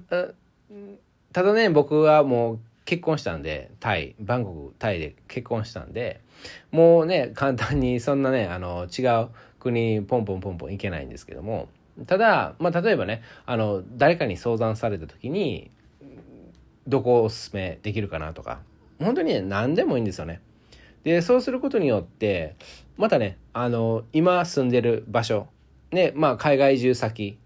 [1.33, 6.20] ただね、僕はもう結婚したんで、タイ、バンコク、タイで結婚したんで、
[6.70, 9.28] もうね、簡単にそんなね、あの、違う
[9.59, 11.68] 国ポンポンポンポン行けないんですけども、
[12.07, 15.70] ただ、まあ、例えばね、あの、誰かに相談された時に、
[16.87, 18.61] どこをおすすめできるかなとか、
[19.00, 20.40] 本当にね、何でもいいんですよね。
[21.02, 22.57] で、そうすることによって、
[22.96, 25.48] またね、あの、今住んでる場所、
[25.90, 27.38] ね、まあ、海外移住先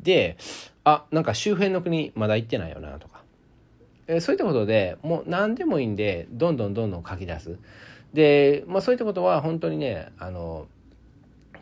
[0.00, 0.36] で、
[0.84, 3.24] あ、なんか周辺の国まだ行ってないよなとか。
[4.06, 7.58] えそういったことでもう何でもいいんで、どんどんどんどん書き出す。
[8.12, 10.66] で、まあそういったことは本当にね、あの、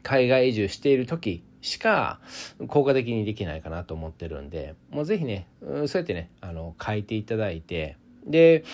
[0.02, 2.20] 海外移住している時しか
[2.66, 8.64] 効果的にできないかなと思ってるんで、もうぜひね、そうやってね、あの、書いていただいて、で、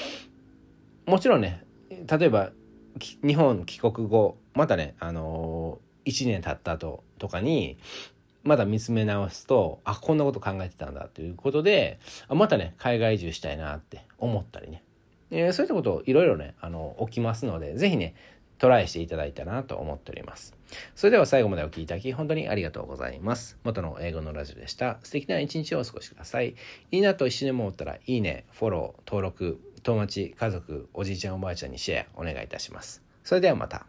[1.06, 2.50] もちろんね、例えば
[3.24, 7.78] 日本帰国後またねあのー、1年経った後とかに
[8.44, 14.82] まだ見つめ直すとあこんなこと考えてたんだということでまたね海外移住したいなって思ったりね、
[15.30, 18.14] えー、そういったこといろいろねあの起きますので是非ね
[18.58, 20.54] トライしていただいたらなと思っております。
[20.94, 23.56] それでは最後までお聴きいただき本当にありがとうございます。
[23.64, 24.98] 元の英語のラジオでした。
[25.02, 26.56] 素敵な一日をお過ごしください。
[26.90, 33.02] いいなと一緒に思ったらいいね、フォロー、登録、友達、家族、おじいちゃんおばあちゃんにシェアお願いいたします。
[33.24, 33.86] それではまた。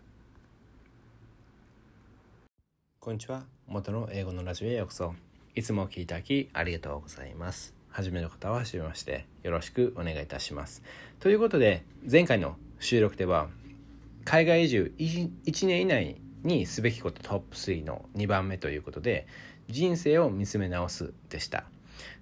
[3.00, 3.44] こんにちは。
[3.68, 5.14] 元の英語のラジオへようこそ。
[5.56, 7.74] いつもお聴きいただきありがとうございます。
[7.90, 9.26] 初めの方ははじめまして。
[9.44, 10.84] よろしくお願いいたします。
[11.20, 13.50] ということで、前回の収録では、
[14.30, 19.26] 海外移住 1, 年以内にすべきことトップ3の2番目ということで、
[19.70, 21.64] 人生を見つめ直すでした。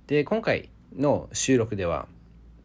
[0.07, 2.07] で、今回の収録では、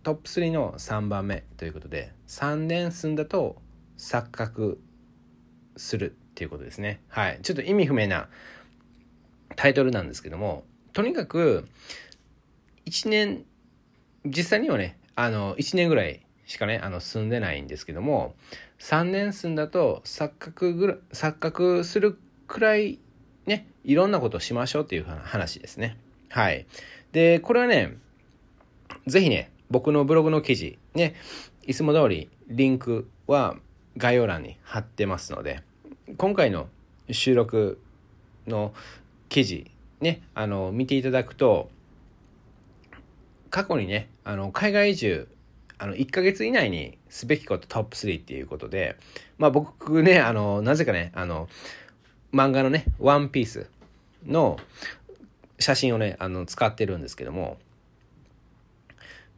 [0.04, 3.56] トップ3の3番目ということで3年住んだと
[3.98, 4.80] 錯覚
[5.76, 8.28] するっていうことですねはいちょっと意味不明な
[9.54, 11.68] タイトルなんですけどもとにかく
[12.86, 13.44] 1年
[14.24, 18.34] 実際にはねあの1年ぐらいしかねあの住んでないんですけども
[18.82, 22.18] 3年住んだと錯覚ぐら錯覚する
[22.48, 22.98] くらい
[23.46, 25.96] ねいろんなことをしましょうっていう話ですね。
[26.28, 26.66] はい。
[27.12, 27.96] でこれはね
[29.06, 31.14] ぜひね僕のブログの記事ね
[31.64, 33.56] いつも通りリンクは
[33.96, 35.62] 概要欄に貼ってますので
[36.16, 36.66] 今回の
[37.08, 37.80] 収録
[38.48, 38.74] の
[39.28, 41.70] 記事ねあの見ていただくと
[43.48, 45.28] 過去にねあの海外移住
[45.82, 48.96] あの1ヶ月以内にすべきことトップ3っていうことで
[49.36, 51.48] まあ僕ねあのなぜかねあの
[52.32, 53.66] 漫画のね「ワンピース
[54.24, 54.60] の
[55.58, 57.58] 写真をねあの使ってるんですけども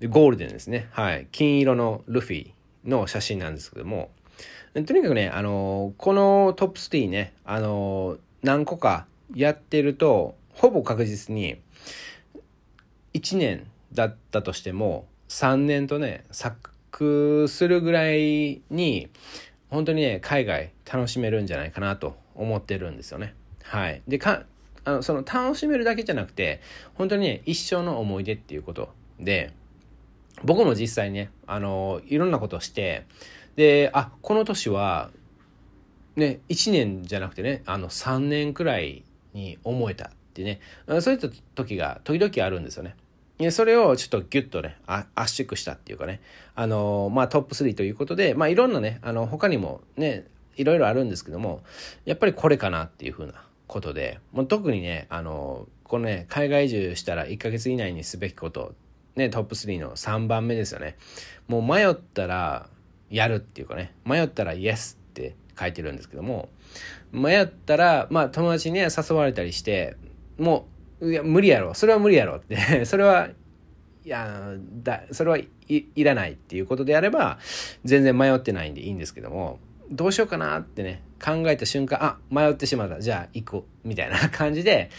[0.07, 0.88] ゴールデンですね。
[0.90, 1.28] はい。
[1.33, 2.50] 金色のルフィ
[2.85, 4.11] の写真なんですけども
[4.74, 11.57] とにかくねあのこのトップ3ねあの何個かやってるとほぼ確実に
[13.14, 16.55] 1年だったとしても3年とね錯
[16.91, 19.09] 覚するぐらいに
[19.71, 23.35] 本当にね海外楽しめるんじゃないかなと思ってるんですよね。
[23.65, 24.45] はい、でか
[24.85, 26.61] あのその楽しめるだけじゃなくて
[26.95, 29.53] 本当にね一生の思い出っていうことで
[30.45, 33.07] 僕も実際ねあのいろんなことをして
[33.57, 35.11] であこの年は
[36.17, 40.61] ね1年じゃなくてねあの3年くらいに思えたってね
[41.01, 42.95] そういった時が時々あるんですよね。
[43.51, 46.20] それをちょっとギュッとね、圧縮したっていうかね、
[46.55, 51.62] あのまあトップ3ということで、まあいろんなね、あの他にもね、いろいろあるんですけども、
[52.05, 58.75] やっぱりこれかなっていうふうなことで、もう特にね、あのこのね、海外移住したら1ヶ月以内にすべきこと、
[59.16, 60.97] ね、トップ3の3番目ですよね。
[61.49, 62.68] もう迷ったら
[63.11, 66.49] やるっていうかね、迷ったらイエスって書いてるんですけども、
[67.12, 69.97] 迷ったら、まあ友達にね、誘われたりして、
[70.38, 70.74] もう、
[71.11, 71.75] いや、無理やろ。
[71.75, 72.85] それは無理やろって。
[72.87, 73.29] それは、
[74.05, 77.38] いや、だ、それはいいらないっていうことであれば、
[77.85, 79.59] 全然迷ってないんでいいんですけども、
[79.90, 83.01] どうしようかなってね、考えた瞬間、あ、迷ってしまった。
[83.01, 83.88] じゃあ行こう。
[83.88, 84.90] みたいな 感じで、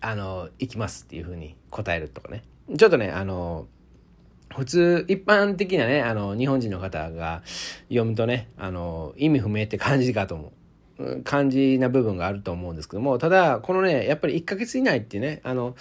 [0.00, 2.42] あの、行きますっていうふうに答えるとかね。
[2.76, 3.66] ちょっとね、あの、
[4.54, 7.42] 普通、一般的なね、あの、日本人の方が
[7.88, 10.52] 読むとね、あの、意味不明って感じかと思う。
[11.24, 15.74] 感じな部分があると思うんですけども、ただ、このね、やっぱり1ヶ月以内ってね、あの、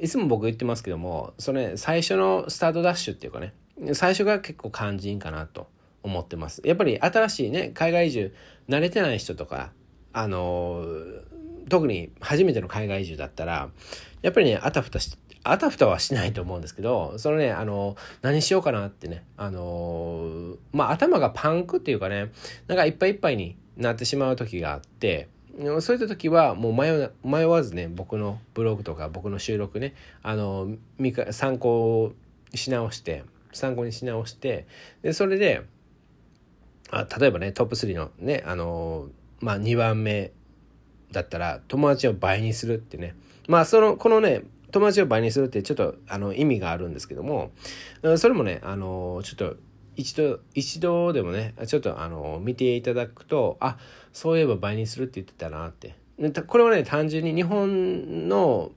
[0.00, 3.54] いつも僕言ってますけども、それ、最初のスタートダッシュっていうかね、
[3.94, 5.68] 最初が結構肝心かなと
[6.02, 6.62] 思ってます。
[6.64, 8.34] やっぱり新しいね、海外移住、
[8.68, 9.72] 慣れてない人とか、
[10.12, 10.84] あの、
[11.68, 13.70] 特に初めての海外移住だったら、
[14.22, 22.30] やっぱりね、あたふたしあたふたはしないと思うんですけど、そのね、あの、何しようかなってね、あの、まあ、頭がパンクっていうかね、
[22.66, 25.28] なんかいっぱいいっぱいになってしまう時があって、
[25.80, 30.68] そういった時はもう迷迷わずね、僕のブログとか僕の収録ね、あの、
[31.30, 32.12] 参考
[32.54, 34.66] し直して、参考にし直して、
[35.02, 35.62] で、それで、
[36.90, 39.08] あ例えばね、トップ3のね、あの、
[39.40, 40.32] まあ、2番目
[41.12, 43.14] だったら、友達を倍にするってね、
[43.48, 47.50] まあ、その、このね、友達を倍にするってちょっとあの意味があるんですけども
[48.16, 49.56] それもねあのちょっと
[50.00, 53.76] 一度一度でもねちょっとあの見ていただくとあ
[54.12, 55.94] そういえば倍にするって言ってたなって
[56.46, 58.72] これはね単純に日本の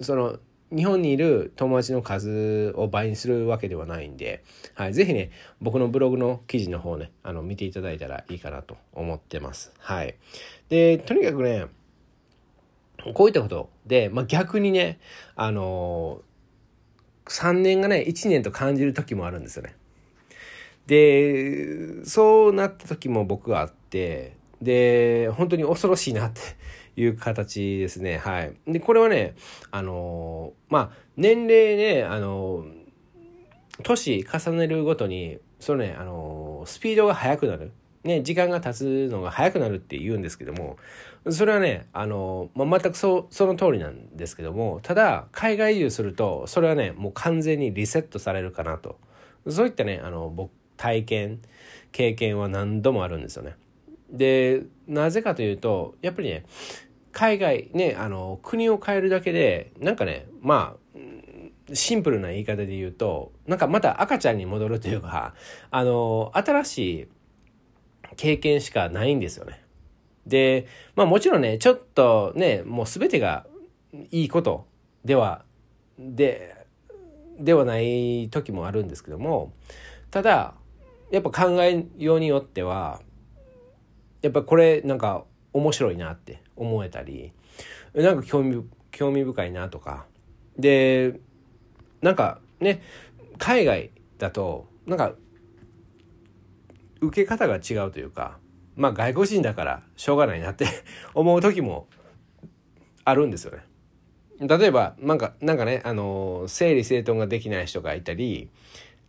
[0.00, 0.38] その
[0.74, 4.42] 日本にいる友達の数を倍にするわけではないんで、
[4.74, 9.72] はい、ぜひね、僕のブログの記事の方ね、あの、見ていただいたらいいかなと思ってます。
[9.78, 10.16] はい。
[10.68, 11.66] で、とにかくね、
[13.14, 14.98] こういったことで、まあ、逆にね、
[15.36, 19.76] あのー、3年がね、1年と感じる時もあるんですよね。
[20.86, 26.40] で、そうなった時も僕はあって、で、本当に恐ろしいなって
[27.00, 28.18] いう形ですね。
[28.18, 28.54] はい。
[28.66, 29.34] で、これはね、
[29.70, 32.64] あの、まあ、年齢ね、あの、
[33.82, 37.72] 年重ねるごとに、そのね、あのスピードが速くなる。
[38.04, 40.76] ね、時間が経つのが早くなるって言うんですけども、
[41.28, 48.98] それはね、あの、まあ、全くそその通りなんですけども、ただ、海外移住すると、それはね、もう完全にリセットされるかなと。
[49.48, 51.40] そういったね、あの、僕、体験、
[51.92, 53.56] 経験は何度もあるんですよね。
[54.10, 56.44] で、なぜかというと、やっぱりね、
[57.12, 60.86] 海外、ね、あの、国を変えるだけで、なんかね、まあ、
[61.72, 65.34] シンプルな言い方で言うと、なんかまた赤ちゃんに戻るというか、
[65.70, 67.08] あの、新しい
[68.16, 69.64] 経験しかないんですよね。
[70.26, 73.46] で、まあもちろんね、ちょっとね、もう全てが
[74.10, 74.66] いいこと
[75.04, 75.44] では、
[75.98, 76.54] で、
[77.38, 79.52] ではない時もあるんですけども、
[80.10, 80.54] ただ、
[81.16, 83.00] やっぱ考えようによっては、
[84.20, 87.32] やっぱこれなんか面白いなって思えたり、
[87.94, 90.04] なんか興味興味深いなとか
[90.58, 91.18] で
[92.02, 92.82] なんかね
[93.38, 95.14] 海外だとなんか
[97.00, 98.36] 受け方が違うというか
[98.74, 100.66] まあ外国人だからしょうがないなって
[101.14, 101.88] 思う時も
[103.04, 103.64] あるんですよね。
[104.38, 108.50] 例えばなんかなんかねあの整理整頓ができない人がいたり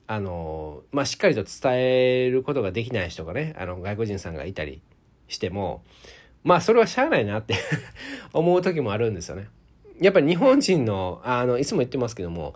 [0.07, 4.81] あのまあしっかりと伝えることができない人がねあの外国人さんがいたり
[5.27, 5.83] しても
[6.43, 7.55] まあそれはしゃあないなって
[8.33, 9.47] 思う時もあるんですよね。
[9.99, 12.53] やっぱり日本人の、あの、いつも言ってますけども、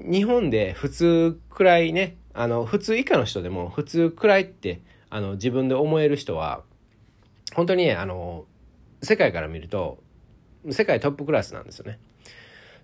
[0.00, 4.80] 日本で普通くらいね、あの、普通以下の人でも普通くらいって、
[5.10, 6.62] あの、自分で思える人は、
[7.54, 8.46] 本当にね、あの、
[9.02, 10.02] 世界から見ると、
[10.70, 11.98] 世界トップクラスなんですよね。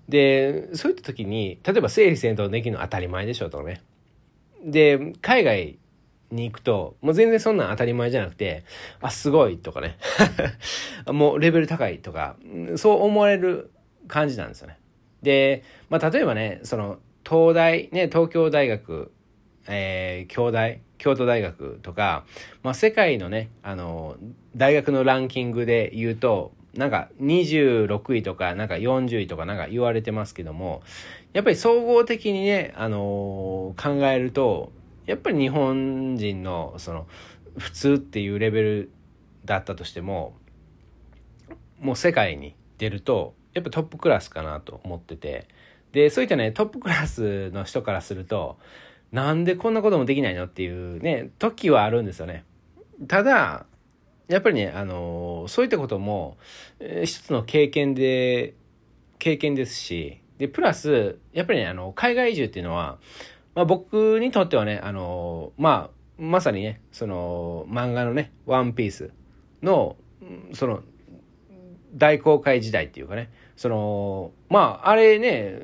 [0.09, 3.83] で、そういった時に、例えば整理整頓できるの当たり前でしょとね。
[4.65, 5.79] で、海外
[6.31, 8.65] に行くと、もう全然そんなん当たり前じゃなくて、
[9.01, 9.99] あ、すごいとかね。
[11.07, 12.37] もうレベル高いとか、
[12.77, 13.71] そう思われる
[14.07, 14.79] 感じなんですよね。
[15.23, 16.99] で、まあ、例えばね、その、
[17.29, 19.13] 東大、ね、東京大学、
[19.67, 22.25] えー、京大、京都大学とか、
[22.63, 24.17] まあ、世界のね、あの、
[24.57, 30.83] 大学のランキングで言うと、なんか26位とか、なんか40位とかなんか言われてますけども、
[31.33, 34.73] やっぱり総合的にね、あのー、考えると、
[35.07, 37.07] やっぱり日本人の、その、
[37.57, 38.91] 普通っていうレベル
[39.45, 40.37] だったとしても、
[41.81, 45.49] もう世界に出ると、やっぱトップクラスかなと思ってて。
[45.93, 48.59] でそういったねトップクラスの人からすると
[49.13, 52.45] なんでこんなこともできないのっていうね時はあるんですよね。
[53.07, 53.65] ただ
[54.29, 56.37] やっぱりねあのそういったことも、
[56.81, 58.55] えー、一つの経験で
[59.19, 62.99] 経験ですしでプラスやっぱりねあの海外移住っていうのは、
[63.55, 69.11] まあ、僕にとってはねあのまあまさにねその漫画のね「ワンピース
[69.63, 69.97] の
[70.53, 70.83] その
[71.95, 75.59] 大航海時代っていうかねその、まあ、あれね、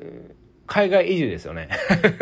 [0.67, 1.69] 海外移住ですよね。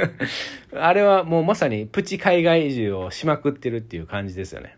[0.71, 4.77] あれはもうまさにプチ海外移住をしまくってるっていう感じですよね。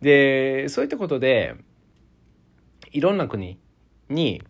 [0.00, 1.54] で、そういったことで、
[2.92, 3.58] いろんな国
[4.08, 4.42] に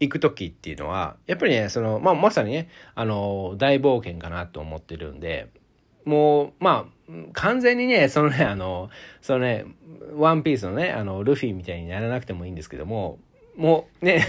[0.00, 5.48] 行く時っていうのは、やっぱりね、その、まあ、まさにね、あの、大冒険かなと思ってるんで、
[6.04, 9.64] もう、まあ、完全にね、そのね、あの、そのね、
[10.14, 13.18] ワンピースのね、あの、ルフィみたいにならなくてもいいんですけども、
[13.56, 14.24] もうね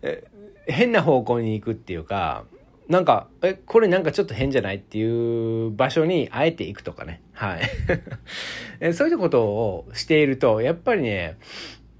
[0.66, 2.44] 変な方向に行くっていうか、
[2.90, 7.22] なんか、え、これなんかちょっと変じゃないっていう場所にあえて行くとかね。
[7.32, 7.62] はい。
[8.92, 11.38] そういうことをしていると、やっぱりね、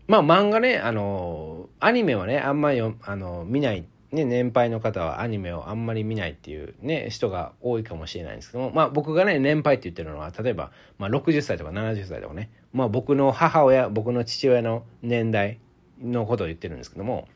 [0.08, 15.60] まあ漫画ね、あの、アニメはね、あんまりあの見ない、ね、年配の方はアニメをあんまり見ないっていうね、人が多いかもしれないんですけども、まあ僕がね、年配って言ってるのは、例えば、まあ60歳とか70歳とかね、まあ僕の母親、僕の父親の年代
[16.02, 17.28] のことを言ってるんですけども、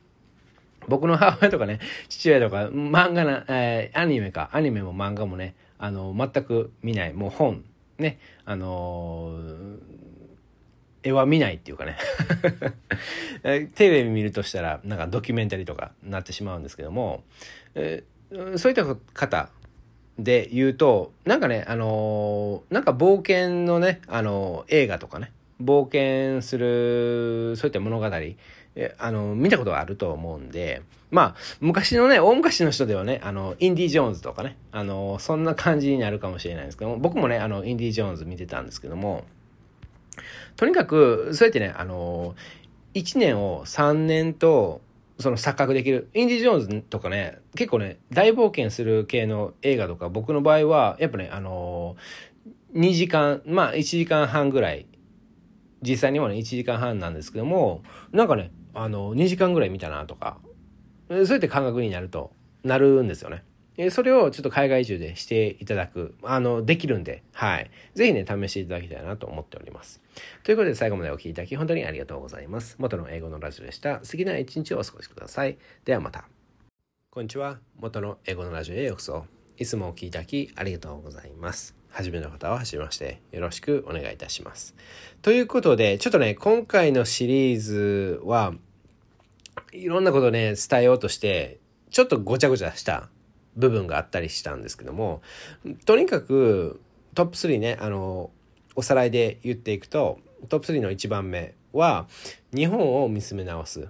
[0.89, 7.65] 僕の母親とかね、父親とか、漫画な、えー、アニメか、アニメも漫画もね、あの、全く見ない、もう本、
[7.99, 9.79] ね、あのー、
[11.05, 11.97] 絵は見ないっていうかね。
[13.75, 17.23] テレビ見るとしたら、なんかドキュメンタリーとかなってしまうんですけども、
[17.75, 19.51] えー、そういった方
[20.19, 25.33] で言うと、なんかね、あのー、なんか冒険のね、あの映画とかね、
[25.63, 28.11] 冒険する、そういった物語、
[28.77, 39.25] えあの、見たことがあると思うんで、まあ、昔のね、大昔の人ではね、あの、インディ・ジョーンズとかね、あの、そんな感じになるかもしれないんですけども、僕もね、あの、インディ・ジョーンズ見てたんですけども、
[40.57, 42.35] とにかく、そうやってね、あの、
[42.95, 44.81] 1年を3年と、
[45.21, 46.09] その錯覚できる。
[46.13, 51.97] インディ・ジョーンズとかね、結構ね、大冒険する系の映画とか、僕の場合は、やっぱね、あの、
[52.75, 54.87] 2時間、まあ1時間半ぐらい
[55.85, 60.39] 実際にはね、1時間半なんですけども、なんかね、あの、2時間ぐらい見たなとか、
[61.09, 63.45] そうやって感覚になると、なるんですよね。
[63.91, 67.71] それをちょっと海外移住でしていただく、あの、できるんで、はい。
[67.95, 70.01] ぜひね、試していただきたいなと思っております。
[70.45, 72.77] ということで、最後までお聴きいただき、本当にありがとうございます。
[72.79, 73.99] 元の英語のラジオでした。
[73.99, 75.59] 好きな一日をお過ごしください。
[75.85, 76.29] ではまた。
[77.11, 77.59] こんにちは。
[77.81, 79.27] 元の英語のラジオへようこそ。
[79.57, 81.84] いつもお聴きいただき、ありがとうございます。
[81.95, 83.21] 初めの方は初めまして。
[83.31, 84.75] よろしくお願いいたします。
[85.23, 88.53] ということで、ちょっとね、今回のシリーズは、
[89.73, 93.09] いろんなことね、伝えようとして、ちょっとごちゃごちゃした
[93.55, 95.23] 部分があったりしたんですけども、
[95.87, 96.81] とにかく
[97.15, 98.33] トップ3ね、あの、
[98.75, 100.19] おさらいで言っていくと、
[100.49, 102.09] トップ3の1番目は、
[102.53, 103.87] 日本を見つめ直す。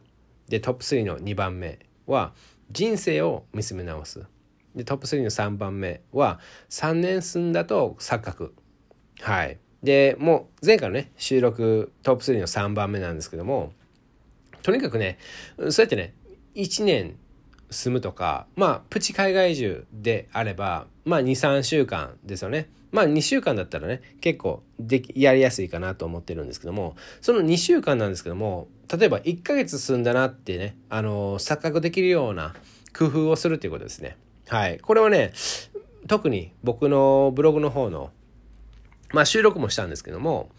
[0.48, 2.34] で、トップ3の2番目は、
[2.70, 4.26] 人生を見つめ直す。
[4.75, 8.55] で、トップ3の3番目は、3年住んだと錯覚。
[9.20, 9.59] はい。
[9.83, 13.72] で、もう前回のね、収録トップ3の3番目なんですけども、
[14.62, 15.18] とにかくね、
[15.70, 16.14] そうやってね、
[16.55, 17.16] 1年
[17.70, 22.70] 住むとかまあプチ海外移住であればまあ23週間ですよね。
[22.93, 32.55] まあ2週間だったらね結構でやりやすいかなと思ってるんですけどもその2週間なんですけども例えば1ヶ月住んだなってねあの錯覚できるような
[32.97, 34.16] 工夫をするっていうことですね。
[34.49, 34.78] はい。
[34.78, 35.32] これはね
[36.07, 38.11] 特に僕のブログの方の
[39.12, 40.51] まあ収録もしたんですけども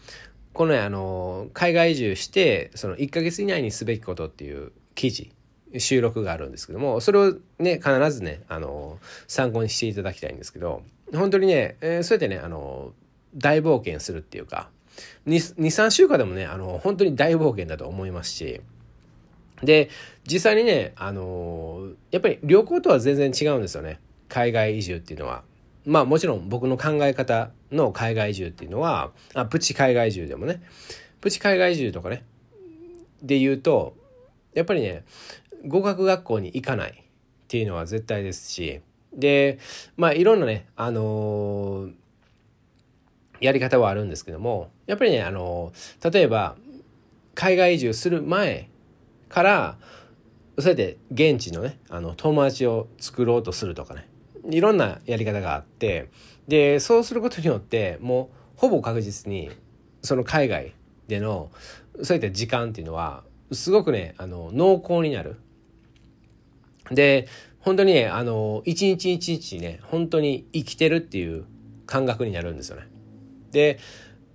[0.52, 5.30] このねあの海外移住してその1ヶ月以内にすべきことっていう記事
[5.78, 10.82] 収録があるんですけどもそれをね必ずねあの参考にしていただきたいんですけど
[11.14, 12.92] 本当にね、えー、そうやってねあの
[13.34, 14.70] 大冒険するっていうか
[15.26, 18.62] 23週間でもねあの本当に大冒険だと思いますし
[19.62, 19.88] で
[20.26, 24.00] 実際にねあのやっぱり旅行とは全然違うんですよね。
[24.28, 25.42] 海外移住っていうのは。
[25.84, 30.62] まあもちろん僕の考え方の海外移住っていうのはあプチ海外移住でもね。
[31.20, 32.24] プチ海外移住とかね。
[33.22, 33.96] で言うと
[34.52, 35.04] やっぱりね
[35.66, 38.80] 語学学校に行かないっていうのは絶対ですし。
[39.12, 39.58] で
[39.96, 41.92] まあいろんなねあのー、
[43.40, 45.72] やり方はあるんですけどもやっぱりねあの、
[46.12, 46.56] 例えば
[47.34, 48.68] 海外移住する前
[49.28, 49.78] から
[50.58, 54.08] そうやって現地のねあの友達を作ろうとするとかね
[54.48, 56.08] いろんなやり方があって
[56.48, 59.50] でそうすることによってもうほぼ確実に
[60.02, 60.74] その海外
[61.08, 61.50] での
[62.02, 65.36] そういった時間っていうのはすごくねあの濃厚になる
[66.90, 67.26] で、
[67.60, 71.44] 本当にね、あの、一日一日ね、本当に生きてるっていう
[71.86, 72.86] 感覚になるんですよね。
[73.50, 73.78] で、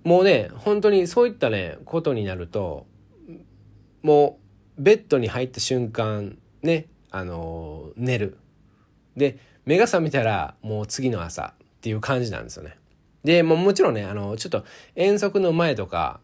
[0.04, 2.86] もうね、本当にそういったね、ことになると、
[4.02, 4.41] もう、
[4.78, 8.38] ベッドに入った瞬間、ね、あの、寝る。
[9.16, 12.76] で、目が覚めたら、もう次の朝っていう感じなんですよね。
[13.24, 14.64] で、ももちろんね、あの、ちょっと
[14.96, 16.20] 遠足の前とか、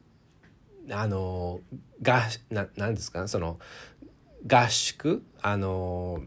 [0.91, 1.61] あの、
[2.03, 3.29] が、な、なんですか？
[3.29, 3.59] その、
[4.47, 5.23] 合宿？
[5.43, 6.23] あの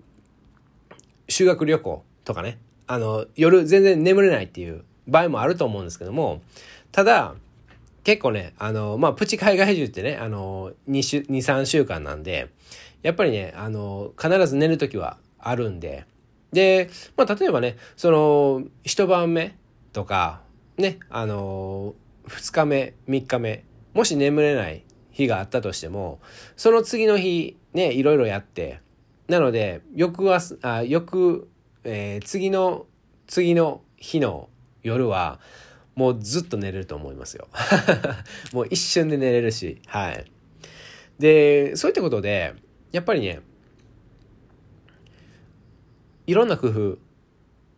[1.27, 6.41] 修学旅行とかねあの夜全然眠れないっていう場合もあると思うんですけども
[6.91, 7.35] ただ
[8.03, 12.49] 結構ねあのまあプチ海外移住ってねあの23週間なんで
[13.03, 16.05] やっぱりねあの必ず寝る時はあるんで
[16.51, 19.55] で、まあ、例えばねその一晩目
[19.93, 20.41] とか
[20.77, 21.93] ねあの
[22.27, 26.19] 2日目3日目もし眠れない日があったとしても
[26.55, 28.81] その次の日ねいろいろやって
[29.27, 31.49] なので翌朝あ翌、
[31.83, 32.85] えー、次の
[33.27, 34.49] 次の日の
[34.83, 35.39] 夜は
[35.95, 37.47] もうずっと寝れると思いますよ。
[38.53, 40.25] もう一瞬で寝れるしはい。
[41.19, 42.55] でそういったことで
[42.91, 43.41] やっぱりね
[46.27, 46.97] いろんな工夫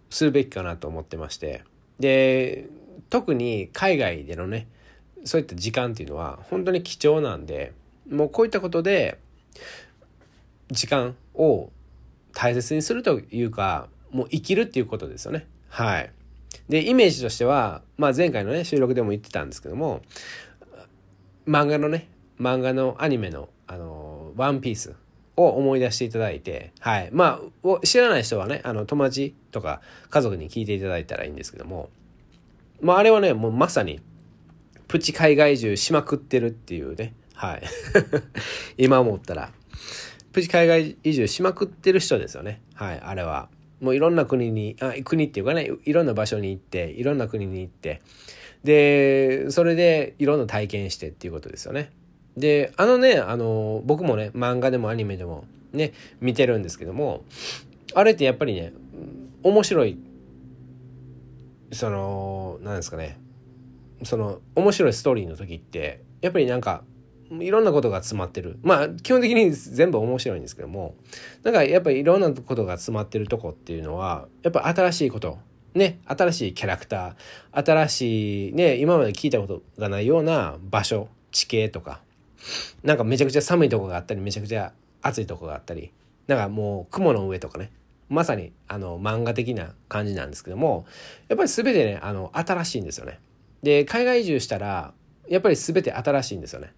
[0.09, 1.63] するべきかなと思ってまして
[1.99, 2.67] で
[3.09, 4.67] 特に海外でのね
[5.25, 7.73] そういった時間っていうのは本当に貴重なんで
[8.09, 9.19] もうこういったことで
[10.71, 11.71] 時間を
[12.33, 15.47] 大切にするというかもう生きるっていうことですよね。
[15.69, 16.11] はい。
[16.69, 20.01] でイメージとしては、まあ、前回のね収録でも言ってたんですけども
[21.47, 22.09] 漫画のね
[22.39, 24.95] 漫画のアニメの「あのワンピース
[25.35, 27.09] を思い出していただいて、はい。
[27.11, 31.89] まあ、知らない人はね、あの、友達とか家族に聞いていただいたらいいんですけども、
[32.81, 33.99] まあ、あれはね、もうまさに、
[34.87, 37.15] プチ海外移住しまくってるっていうね。
[37.33, 37.63] はい。
[38.77, 39.51] 今思ったら。
[40.33, 42.61] プチ海外移住しまくってる人ですよね。
[42.75, 42.99] はい。
[42.99, 43.49] あれは。
[43.83, 48.01] もういろんな国に、あ国っていうかね、いろんな場所に行って、いろんな国に行って、
[48.63, 51.91] で、それでいろんな体験してっていうことですよね。
[52.35, 57.25] で、あのね、あの、僕もね、漫画でもアニメでもね、見てるんですけども、
[57.93, 58.73] あれってやっぱりね、
[59.43, 59.99] 面白い、
[61.71, 63.19] その、なんですかね、
[64.05, 66.83] その面白いストーリーの時ってやっぱりなんか
[67.39, 68.59] いろんなことが詰まってる。
[68.63, 70.95] まあ基本的に全部面白いんですけども。
[71.43, 75.37] なんかやっぱりいろんなことが詰まってるとこっていうのはやっぱ新しいこと。
[75.73, 75.99] ね。
[76.05, 77.65] 新しいキャラクター。
[77.65, 81.07] 新しいね今まで聞いたことがないような場所。
[81.31, 82.01] 地形とか。
[82.83, 85.91] なんかめちゃくちゃ寒いとこがあったりめちゃくちゃ暑いとこがあったり。
[86.27, 87.71] なんかもう雲の上とかね。
[88.09, 90.85] まさにあの漫画的な感じなんですけども。
[91.29, 93.19] やっぱり全てねあの新しいんですよね。
[93.63, 94.93] で海外移住したら
[95.29, 96.73] やっぱり全て新しいんですよね。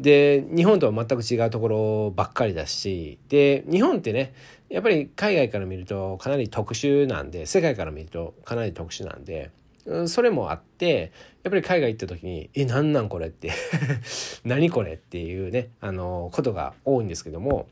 [0.00, 4.32] で日本とは全く違うところばっかりだしで日本ってね
[4.70, 9.50] やっぱり海外から見るとかなり特殊なんで世界から見るとかなり特殊なんで
[10.06, 13.50] それもあってやっぱり海外行った時に「え何なんこれ」って
[14.44, 17.68] 何これっていうねあのことが多いんですけども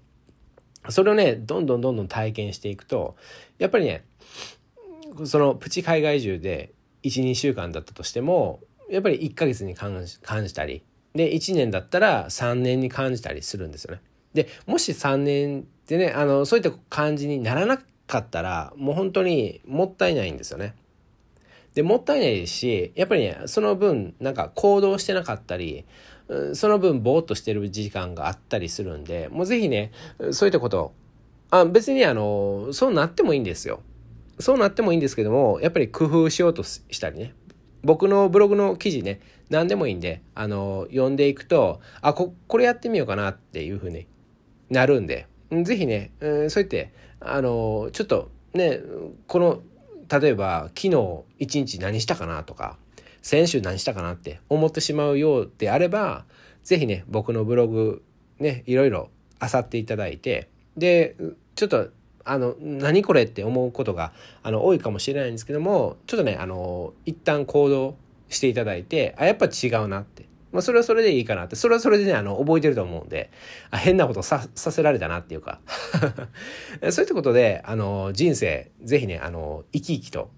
[0.91, 3.17] それをねどんどんどんどん体験していくと
[3.59, 4.05] やっぱりね
[5.25, 6.73] そのプチ海外移住で
[7.05, 8.61] 12週間だったとしても
[8.91, 10.83] やっぱり1ヶ月に感じたり
[11.15, 14.03] で1年だったら3年に感じたりするんですよね。
[14.35, 20.75] で、もし3年でね、あの、そういった感じにならなかったら、もう本当にもったいないんですよね。
[21.75, 25.85] で、もったいないですし、やっぱりね、その分、なんか行動してなかったり、
[26.53, 29.93] その分、ぼーっとしてる時間があったりするんで、もうぜひね、
[30.33, 30.93] そういったこと
[31.51, 33.81] あ、別にあの、そうなってもいいんですよ。
[34.39, 37.35] そうなってもいいんですけども、やっぱり工夫しようとしたりね。
[37.83, 44.07] 僕のブログの記事ね、何でもいいんで、あの、読んでいくと、あ、こ、これやってみようかなっていうふうに
[44.71, 45.27] なるんで、
[45.63, 48.81] ぜひね、うん、そうやって、あの、ちょっとね、
[49.27, 49.63] この、
[50.21, 52.77] 例えば、昨日一日何したかなとか、
[53.23, 56.25] 先週何したかなって思ってしまうようであれば、
[56.63, 58.03] ぜひね、僕のブログ、
[58.39, 61.17] ね、いろいろ漁っていただいて、で、
[61.55, 61.89] ちょっと、
[62.25, 67.97] あの、何これって思うことが、あの、多いかもしれないんですけども、ちょっとね、あの、一旦行動
[68.29, 70.29] していただいて、あ、やっぱ違うなって。
[70.53, 73.31] まあ、それはそれでいいかなって、それはそれでね、あの、覚えてると思うんで、
[73.71, 75.61] あ変なことさ、させられたなっていうか
[76.91, 80.31] そういったことで、あの、人生、ぜひね、あの、生き生きと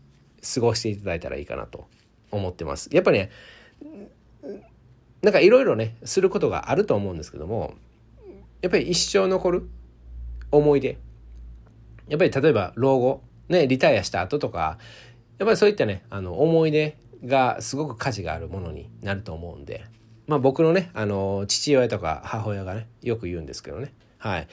[0.55, 1.87] 過ごしていただいたらいいかなと
[2.33, 2.91] 思ってます。
[2.93, 3.31] やっぱりね、
[5.23, 7.75] なんかいろいろね、することがあると思うんですけども、
[8.63, 9.69] やっぱり一生残る
[10.51, 10.99] 思い出。
[12.09, 14.79] やっぱり例えば老後、ね、リタイアした後とか、
[15.39, 19.85] やっぱりそういったね、あの、思い出がすごく価値があるものになると思うんで、
[20.27, 23.93] まあ僕のね、あの、父親とか母親がね、よく言うんですけどね。
[24.19, 24.49] はい。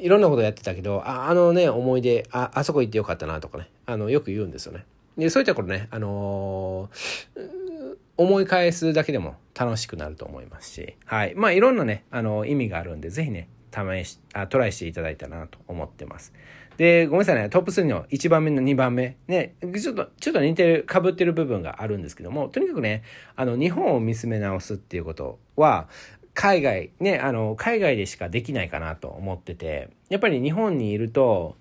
[0.00, 4.84] いろんなことやってたけど、ああのね、思い出、あ、あそこ行ってよかったなとかね、あの、よく言うんですよね。
[5.18, 11.34] で、そういったことね、あのー、思い返すだけでも楽しくなると思いますし、はい。
[11.34, 16.32] まあ、いろんなね、あの、意味があるんで、ぜひね、試し、あ、トライしていただいたなと思ってます。
[16.76, 23.02] で、ごめんなさいね、トップ3の1番目の2番目、ね、ちょっと、ちょっと似てる、被ってる部分があるんですけども、とにかくね、
[23.34, 25.88] あの、日本を見つめ直すっていうことは、
[26.34, 31.56] 海外、ね、あの、海外でしかできないかなと思ってて、やっぱり日本にいると、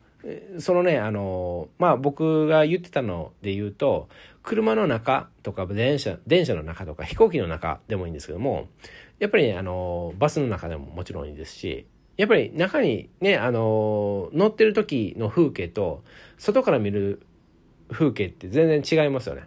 [0.60, 4.10] そのね、あの、まあ僕が言ってたので言うと、
[4.44, 8.68] 車の中とか電車、電車の中とか飛行機の中でもいいんですけども、
[9.20, 11.86] やっぱり、ね、あの、バスの中でももちろんいいですし、
[12.18, 16.04] やっぱり中にね、あの、乗ってる時の風景と、
[16.38, 17.22] 外から見る
[17.92, 19.44] 風景って全然違いますよね。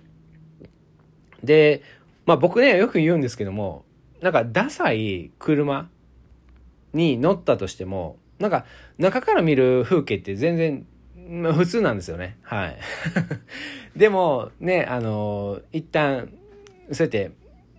[1.43, 1.83] で、
[2.27, 3.85] まあ僕ね、よく言うんですけども、
[4.21, 5.89] なんかダサい車
[6.93, 8.65] に乗ったとしても、なんか、
[8.99, 10.87] 中から見る風景って全然、
[11.29, 12.39] まあ、普通なんですよね。
[12.43, 12.77] はい。
[13.97, 16.33] でも、ね、あの、一旦、
[16.93, 17.33] そうやって、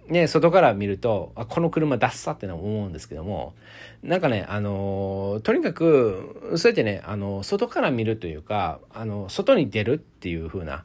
[0.09, 3.53] ね、外から見ると、あ、この車ダッサっての思うんですけども、
[4.01, 10.83] なんかね、あの、とにかく、そうやってね、あの、外から見るというか、あの、外に出るっていう風な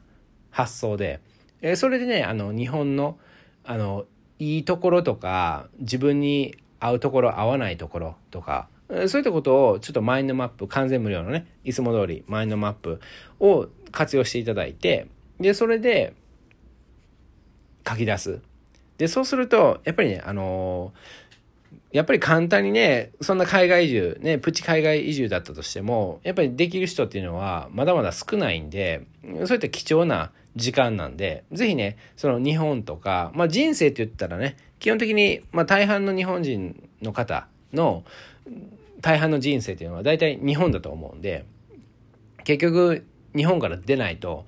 [0.51, 1.19] 発想で、
[1.61, 3.17] えそれでね、あの、日本の、
[3.63, 4.05] あの、
[4.37, 8.67] いいところとか、自分に合うところ、合わないところとか、
[9.07, 12.99] そういったことをちょっとマインドマップ、完全無料のね、いつも通りマインドマップ
[13.39, 15.07] を活用していただいて、
[15.39, 16.13] で、それで
[17.87, 18.41] 書き出す。
[18.97, 20.93] で、そうすると、やっぱりね、あの、
[21.91, 38.03] やっぱり簡単にね、そんな海外移住、ね、プチ海外移住だったとしても、やっぱりできる人っていうのはまだまだ少ないんで、そういった貴重な時間なんで、ぜひね、その日本とか、まあ人生って言ったらね、基本的に、まあ大半の日本人の方の、
[39.01, 41.45] 大半の人生っていうのは大体日本だと思うんで、
[42.43, 44.45] 結局日本から出ないと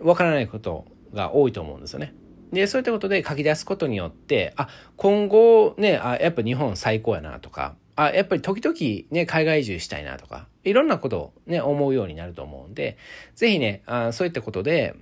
[0.00, 2.14] わからないことが多いと思うんですよね。
[2.52, 8.76] で、そういったことで書き出すことによって、あ、今後ね、あ、やっぱ日本最高やなとか、あ、やっぱり時々
[9.10, 12.98] ね、海外移住したいなとか、いろんなことをね、思うようになると思うんで、
[13.34, 14.94] ぜひね、あそういったことで、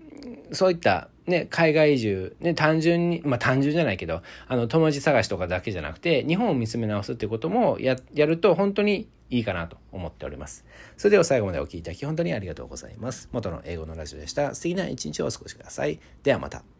[0.53, 10.64] そういったね、海外移住、ね、単純に、まあ単純じゃないけど、あの、友達探しとかだけじゃなくて、日本を見つめ直すってこともや、やると本当にいいかなと思っております。
[10.97, 13.28] それでは最後までお聴きいただき本当にありがとうございます。
[13.32, 14.55] 元の英語のラジオでした。
[14.55, 15.99] 素敵な一日をお過ごしください。
[16.22, 16.74] ではまた。